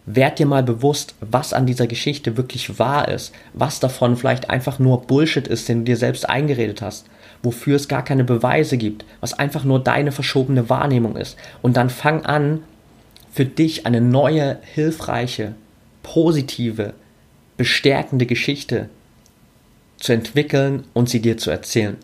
werd 0.07 0.39
dir 0.39 0.47
mal 0.47 0.63
bewusst, 0.63 1.15
was 1.21 1.53
an 1.53 1.67
dieser 1.67 1.87
Geschichte 1.87 2.37
wirklich 2.37 2.79
wahr 2.79 3.09
ist, 3.09 3.35
was 3.55 3.81
davon 3.81 4.17
vielleicht 4.17 4.51
einfach 4.51 4.79
nur 4.79 5.03
Bullshit 5.03 5.49
ist, 5.49 5.69
den 5.69 5.79
du 5.79 5.85
dir 5.85 5.97
selbst 5.97 6.29
eingeredet 6.29 6.83
hast, 6.83 7.07
wofür 7.43 7.77
es 7.77 7.89
gar 7.89 8.05
keine 8.05 8.25
Beweise 8.25 8.77
gibt, 8.77 9.05
was 9.21 9.33
einfach 9.33 9.65
nur 9.65 9.83
deine 9.83 10.13
verschobene 10.13 10.69
Wahrnehmung 10.69 11.17
ist. 11.17 11.37
Und 11.63 11.77
dann 11.77 11.91
fang 11.91 12.25
an, 12.27 12.61
für 13.33 13.47
dich 13.47 13.87
eine 13.87 14.01
neue, 14.01 14.59
hilfreiche, 14.63 15.55
positive, 16.03 16.93
bestärkende 17.57 18.27
Geschichte 18.27 18.91
zu 20.05 20.13
entwickeln 20.13 20.85
und 20.93 21.09
sie 21.09 21.21
dir 21.21 21.39
zu 21.39 21.51
erzählen. 21.51 21.97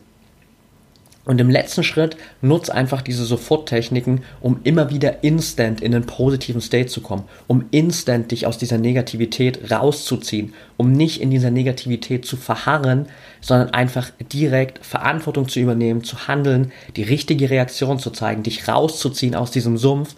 Und 1.26 1.38
im 1.38 1.51
letzten 1.51 1.84
Schritt 1.84 2.16
nutz 2.40 2.70
einfach 2.70 3.03
diese 3.03 3.26
Soforttechniken, 3.26 4.22
um 4.40 4.61
immer 4.64 4.88
wieder 4.88 5.22
instant 5.22 5.82
in 5.82 5.94
einen 5.94 6.07
positiven 6.07 6.62
State 6.62 6.86
zu 6.86 7.03
kommen, 7.03 7.24
um 7.46 7.66
instant 7.72 8.30
dich 8.30 8.46
aus 8.46 8.57
dieser 8.57 8.78
Negativität 8.78 9.70
rauszuziehen, 9.70 10.55
um 10.78 10.92
nicht 10.92 11.20
in 11.20 11.30
dieser 11.30 11.51
Negativität 11.51 12.24
zu 12.24 12.38
verharren, 12.38 13.05
sondern 13.42 13.74
einfach 13.74 14.11
direkt 14.32 14.84
Verantwortung 14.84 15.46
zu 15.46 15.61
übernehmen, 15.61 16.03
zu 16.03 16.26
handeln, 16.26 16.72
die 16.96 17.03
richtige 17.03 17.51
Reaktion 17.51 17.98
zu 17.98 18.11
zeigen, 18.11 18.42
dich 18.42 18.66
rauszuziehen 18.66 19.34
aus 19.34 19.51
diesem 19.51 19.76
Sumpf 19.76 20.14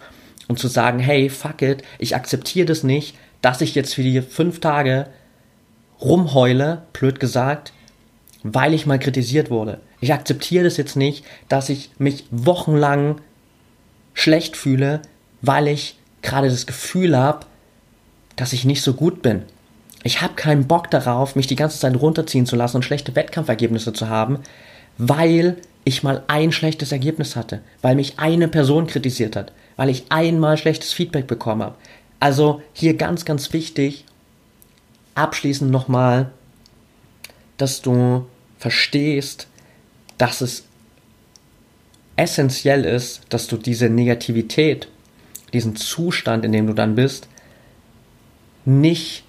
und 0.47 0.57
zu 0.57 0.69
sagen, 0.69 0.99
hey, 0.99 1.29
fuck 1.29 1.61
it, 1.61 1.83
ich 1.99 2.15
akzeptiere 2.15 2.65
das 2.65 2.83
nicht, 2.83 3.17
dass 3.41 3.59
ich 3.59 3.75
jetzt 3.75 3.93
für 3.93 4.03
die 4.03 4.21
fünf 4.21 4.61
Tage 4.61 5.07
rumheule, 6.01 6.83
blöd 6.93 7.19
gesagt, 7.19 7.73
weil 8.43 8.73
ich 8.73 8.85
mal 8.85 8.99
kritisiert 8.99 9.49
wurde. 9.49 9.79
Ich 10.01 10.13
akzeptiere 10.13 10.65
das 10.65 10.77
jetzt 10.77 10.95
nicht, 10.95 11.23
dass 11.47 11.69
ich 11.69 11.91
mich 11.97 12.25
wochenlang 12.29 13.21
schlecht 14.13 14.57
fühle, 14.57 15.01
weil 15.41 15.67
ich 15.67 15.95
gerade 16.21 16.49
das 16.49 16.65
Gefühl 16.65 17.17
habe, 17.17 17.45
dass 18.35 18.53
ich 18.53 18.65
nicht 18.65 18.81
so 18.81 18.93
gut 18.93 19.21
bin. 19.21 19.43
Ich 20.03 20.21
habe 20.21 20.33
keinen 20.33 20.67
Bock 20.67 20.91
darauf, 20.91 21.35
mich 21.35 21.47
die 21.47 21.55
ganze 21.55 21.79
Zeit 21.79 21.95
runterziehen 21.95 22.45
zu 22.45 22.55
lassen 22.55 22.77
und 22.77 22.83
schlechte 22.83 23.15
Wettkampfergebnisse 23.15 23.93
zu 23.93 24.09
haben, 24.09 24.39
weil 24.97 25.57
ich 25.85 26.03
mal 26.03 26.23
ein 26.27 26.51
schlechtes 26.51 26.91
Ergebnis 26.91 27.35
hatte, 27.35 27.61
weil 27.81 27.95
mich 27.95 28.19
eine 28.19 28.47
Person 28.47 28.87
kritisiert 28.87 29.35
hat, 29.35 29.53
weil 29.75 29.89
ich 29.89 30.05
einmal 30.09 30.57
schlechtes 30.57 30.93
Feedback 30.93 31.27
bekommen 31.27 31.63
habe. 31.63 31.75
Also 32.19 32.61
hier 32.73 32.95
ganz, 32.95 33.25
ganz 33.25 33.53
wichtig, 33.53 34.05
abschließend 35.15 35.71
nochmal, 35.71 36.31
dass 37.57 37.81
du 37.81 38.25
verstehst, 38.57 39.47
dass 40.17 40.41
es 40.41 40.65
essentiell 42.15 42.85
ist, 42.85 43.21
dass 43.29 43.47
du 43.47 43.57
diese 43.57 43.89
Negativität, 43.89 44.87
diesen 45.51 45.75
Zustand, 45.75 46.45
in 46.45 46.51
dem 46.51 46.67
du 46.67 46.73
dann 46.73 46.95
bist, 46.95 47.27
nicht 48.65 49.23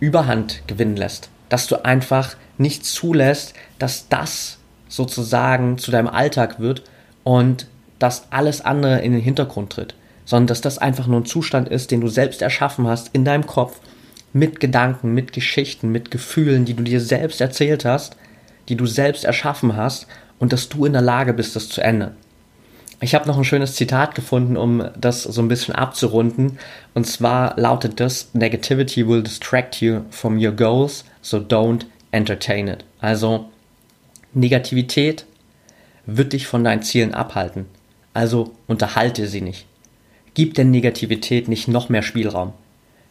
überhand 0.00 0.62
gewinnen 0.66 0.96
lässt. 0.96 1.28
Dass 1.48 1.66
du 1.66 1.84
einfach 1.84 2.36
nicht 2.58 2.84
zulässt, 2.84 3.54
dass 3.78 4.08
das 4.08 4.58
sozusagen 4.88 5.78
zu 5.78 5.90
deinem 5.90 6.08
Alltag 6.08 6.60
wird 6.60 6.82
und 7.24 7.66
dass 7.98 8.30
alles 8.30 8.60
andere 8.60 9.00
in 9.00 9.12
den 9.12 9.20
Hintergrund 9.20 9.70
tritt, 9.70 9.94
sondern 10.24 10.46
dass 10.46 10.60
das 10.60 10.78
einfach 10.78 11.06
nur 11.06 11.20
ein 11.20 11.26
Zustand 11.26 11.68
ist, 11.68 11.90
den 11.90 12.00
du 12.00 12.08
selbst 12.08 12.42
erschaffen 12.42 12.86
hast 12.86 13.10
in 13.12 13.24
deinem 13.24 13.46
Kopf 13.46 13.80
mit 14.34 14.60
Gedanken, 14.60 15.14
mit 15.14 15.32
Geschichten, 15.32 15.90
mit 15.90 16.10
Gefühlen, 16.10 16.66
die 16.66 16.74
du 16.74 16.82
dir 16.82 17.00
selbst 17.00 17.40
erzählt 17.40 17.86
hast, 17.86 18.16
die 18.68 18.76
du 18.76 18.84
selbst 18.84 19.24
erschaffen 19.24 19.76
hast 19.76 20.06
und 20.38 20.52
dass 20.52 20.68
du 20.68 20.84
in 20.84 20.92
der 20.92 21.02
Lage 21.02 21.32
bist, 21.32 21.56
das 21.56 21.68
zu 21.68 21.80
ändern. 21.80 22.16
Ich 23.00 23.14
habe 23.14 23.28
noch 23.28 23.38
ein 23.38 23.44
schönes 23.44 23.74
Zitat 23.74 24.14
gefunden, 24.14 24.56
um 24.56 24.88
das 24.98 25.22
so 25.22 25.40
ein 25.40 25.48
bisschen 25.48 25.74
abzurunden. 25.74 26.58
Und 26.94 27.06
zwar 27.06 27.58
lautet 27.58 28.00
das, 28.00 28.30
Negativity 28.34 29.06
will 29.06 29.22
distract 29.22 29.80
you 29.80 30.00
from 30.10 30.38
your 30.38 30.52
goals, 30.52 31.04
so 31.22 31.38
don't 31.38 31.84
entertain 32.10 32.66
it. 32.66 32.84
Also 33.00 33.50
Negativität 34.32 35.26
wird 36.06 36.32
dich 36.32 36.46
von 36.46 36.64
deinen 36.64 36.82
Zielen 36.82 37.14
abhalten. 37.14 37.66
Also 38.14 38.52
unterhalte 38.66 39.28
sie 39.28 39.42
nicht. 39.42 39.66
Gib 40.34 40.54
der 40.54 40.64
Negativität 40.64 41.46
nicht 41.46 41.68
noch 41.68 41.88
mehr 41.88 42.02
Spielraum. 42.02 42.52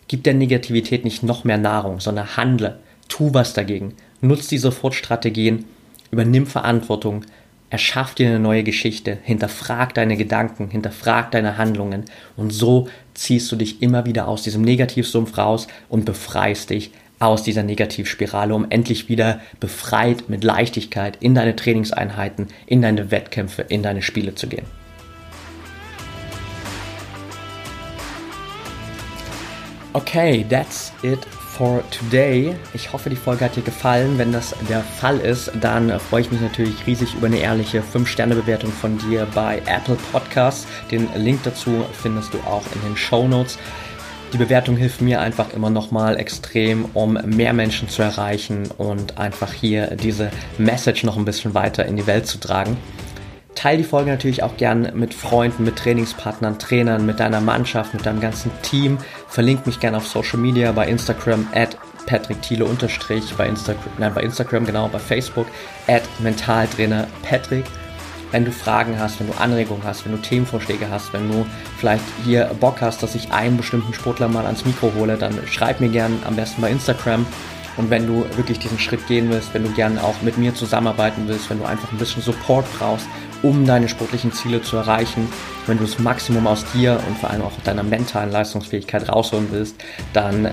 Gib 0.08 0.24
der 0.24 0.34
Negativität 0.34 1.04
nicht 1.04 1.24
noch 1.24 1.44
mehr 1.44 1.58
Nahrung, 1.58 2.00
sondern 2.00 2.38
handle. 2.38 2.80
Tu 3.08 3.34
was 3.34 3.54
dagegen. 3.54 3.94
Nutz 4.22 4.48
die 4.48 4.58
Sofortstrategien. 4.58 5.66
Übernimm 6.12 6.46
Verantwortung. 6.46 7.26
Erschaff 7.70 8.14
dir 8.14 8.28
eine 8.28 8.40
neue 8.40 8.64
Geschichte. 8.64 9.18
Hinterfrag 9.24 9.94
deine 9.94 10.18
Gedanken. 10.18 10.70
Hinterfrag 10.70 11.32
deine 11.32 11.58
Handlungen. 11.58 12.06
Und 12.36 12.52
so 12.52 12.88
ziehst 13.14 13.52
du 13.52 13.56
dich 13.56 13.82
immer 13.82 14.06
wieder 14.06 14.28
aus 14.28 14.44
diesem 14.44 14.62
Negativsumpf 14.62 15.38
raus 15.38 15.68
und 15.90 16.06
befreist 16.06 16.70
dich 16.70 16.92
aus 17.20 17.44
dieser 17.44 17.64
Negativspirale, 17.64 18.54
um 18.54 18.66
endlich 18.70 19.08
wieder 19.08 19.40
befreit 19.60 20.30
mit 20.30 20.44
Leichtigkeit 20.44 21.18
in 21.22 21.36
deine 21.36 21.56
Trainingseinheiten, 21.56 22.48
in 22.66 22.82
deine 22.82 23.12
Wettkämpfe, 23.12 23.62
in 23.64 23.82
deine 23.82 24.02
Spiele 24.02 24.36
zu 24.36 24.48
gehen. 24.48 24.83
Okay, 29.96 30.44
that's 30.50 30.92
it 31.04 31.24
for 31.24 31.84
today. 31.92 32.56
Ich 32.74 32.92
hoffe, 32.92 33.12
die 33.12 33.16
Folge 33.16 33.46
hat 33.46 33.56
dir 33.56 33.62
gefallen. 33.62 34.18
Wenn 34.18 34.32
das 34.32 34.56
der 34.68 34.82
Fall 34.82 35.20
ist, 35.20 35.52
dann 35.62 36.00
freue 36.00 36.22
ich 36.22 36.32
mich 36.32 36.42
natürlich 36.42 36.88
riesig 36.88 37.14
über 37.14 37.28
eine 37.28 37.38
ehrliche 37.38 37.84
5-Sterne-Bewertung 37.84 38.72
von 38.72 38.98
dir 38.98 39.28
bei 39.36 39.62
Apple 39.68 39.98
Podcasts. 40.12 40.66
Den 40.90 41.08
Link 41.16 41.42
dazu 41.44 41.86
findest 42.02 42.34
du 42.34 42.40
auch 42.40 42.64
in 42.74 42.82
den 42.82 42.98
Show 42.98 43.28
Notes. 43.28 43.60
Die 44.34 44.40
Bewertung 44.40 44.78
hilft 44.78 45.00
mir 45.00 45.22
einfach 45.22 45.54
immer 45.54 45.70
nochmal 45.70 46.18
extrem, 46.18 46.86
um 46.96 47.14
mehr 47.26 47.54
Menschen 47.54 47.88
zu 47.88 48.02
erreichen 48.02 48.72
und 48.80 49.20
einfach 49.20 49.54
hier 49.54 49.96
diese 49.96 50.32
Message 50.58 51.04
noch 51.04 51.18
ein 51.18 51.26
bisschen 51.26 51.54
weiter 51.54 51.86
in 51.86 51.98
die 51.98 52.08
Welt 52.08 52.26
zu 52.26 52.40
tragen. 52.40 52.78
Teil 53.56 53.78
die 53.78 53.84
Folge 53.84 54.10
natürlich 54.10 54.44
auch 54.44 54.58
gern 54.58 54.92
mit 54.94 55.14
Freunden, 55.14 55.64
mit 55.64 55.78
Trainingspartnern, 55.78 56.60
Trainern, 56.60 57.06
mit 57.06 57.20
deiner 57.20 57.42
Mannschaft, 57.42 57.94
mit 57.94 58.06
deinem 58.06 58.20
ganzen 58.20 58.52
Team. 58.62 58.98
Verlink 59.28 59.66
mich 59.66 59.80
gerne 59.80 59.98
auf 59.98 60.08
Social 60.08 60.40
Media, 60.40 60.72
bei 60.72 60.88
Instagram 60.88 61.48
at 61.54 61.78
Patrick 62.06 62.42
Thiele 62.42 62.66
unterstrich, 62.66 63.34
bei 63.38 63.48
Instagram, 63.48 63.94
nein, 63.98 64.14
bei 64.14 64.22
Instagram, 64.22 64.66
genau, 64.66 64.90
bei 64.90 65.00
Facebook 65.00 65.48
at 65.88 66.04
Mentaltrainer 66.20 67.08
Patrick 67.22 67.66
wenn 68.34 68.46
du 68.46 68.52
Fragen 68.52 69.00
hast, 69.00 69.20
wenn 69.20 69.28
du 69.28 69.34
Anregungen 69.34 69.84
hast, 69.84 70.06
wenn 70.06 70.12
du 70.12 70.18
Themenvorschläge 70.18 70.90
hast, 70.90 71.14
wenn 71.14 71.32
du 71.32 71.46
vielleicht 71.78 72.04
hier 72.26 72.50
Bock 72.60 72.82
hast, 72.82 73.04
dass 73.04 73.14
ich 73.14 73.32
einen 73.32 73.58
bestimmten 73.58 73.94
Sportler 73.94 74.28
mal 74.28 74.46
ans 74.48 74.66
Mikro 74.66 74.92
hole, 74.96 75.18
dann 75.18 75.40
schreib 75.46 75.80
mir 75.80 75.90
gerne 75.90 76.16
am 76.26 76.36
besten 76.36 76.60
bei 76.60 76.72
Instagram. 76.72 77.28
Und 77.78 77.92
wenn 77.92 78.08
du 78.08 78.26
wirklich 78.36 78.58
diesen 78.58 78.80
Schritt 78.80 79.06
gehen 79.08 79.30
willst, 79.30 79.54
wenn 79.54 79.64
du 79.64 79.70
gerne 79.70 80.04
auch 80.04 80.20
mit 80.24 80.40
mir 80.40 80.54
zusammenarbeiten 80.56 81.28
willst, 81.28 81.50
wenn 81.52 81.60
du 81.60 81.66
einfach 81.66 81.92
ein 81.92 82.00
bisschen 82.00 82.24
Support 82.24 82.66
brauchst, 82.78 83.06
um 83.44 83.66
deine 83.66 83.90
sportlichen 83.90 84.32
Ziele 84.32 84.62
zu 84.62 84.78
erreichen, 84.78 85.28
wenn 85.68 85.78
du 85.78 85.84
das 85.84 86.00
Maximum 86.00 86.48
aus 86.48 86.66
dir 86.74 87.00
und 87.08 87.18
vor 87.18 87.30
allem 87.30 87.44
auch 87.44 87.52
deiner 87.64 87.84
mentalen 87.84 88.32
Leistungsfähigkeit 88.32 89.10
rausholen 89.10 89.50
willst, 89.52 89.76
dann 90.14 90.50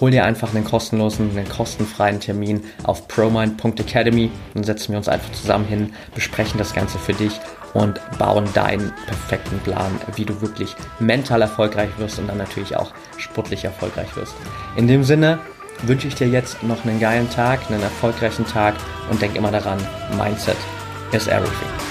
hol 0.00 0.10
dir 0.10 0.24
einfach 0.24 0.54
einen 0.54 0.64
kostenlosen, 0.64 1.36
einen 1.36 1.48
kostenfreien 1.48 2.20
Termin 2.20 2.62
auf 2.84 3.06
promind.academy. 3.06 4.30
Dann 4.54 4.64
setzen 4.64 4.92
wir 4.92 4.98
uns 4.98 5.08
einfach 5.08 5.30
zusammen 5.32 5.66
hin, 5.66 5.92
besprechen 6.14 6.58
das 6.58 6.72
Ganze 6.72 6.98
für 6.98 7.12
dich 7.12 7.38
und 7.74 8.00
bauen 8.18 8.48
deinen 8.54 8.92
perfekten 9.06 9.58
Plan, 9.60 9.92
wie 10.16 10.24
du 10.24 10.40
wirklich 10.40 10.74
mental 10.98 11.42
erfolgreich 11.42 11.90
wirst 11.98 12.18
und 12.18 12.28
dann 12.28 12.38
natürlich 12.38 12.76
auch 12.76 12.92
sportlich 13.18 13.64
erfolgreich 13.64 14.16
wirst. 14.16 14.34
In 14.76 14.88
dem 14.88 15.04
Sinne 15.04 15.38
wünsche 15.82 16.08
ich 16.08 16.14
dir 16.14 16.28
jetzt 16.28 16.62
noch 16.62 16.84
einen 16.84 16.98
geilen 16.98 17.30
Tag, 17.30 17.60
einen 17.68 17.82
erfolgreichen 17.82 18.46
Tag 18.46 18.74
und 19.10 19.20
denk 19.20 19.36
immer 19.36 19.50
daran, 19.50 19.78
Mindset 20.16 20.56
is 21.12 21.26
everything. 21.28 21.89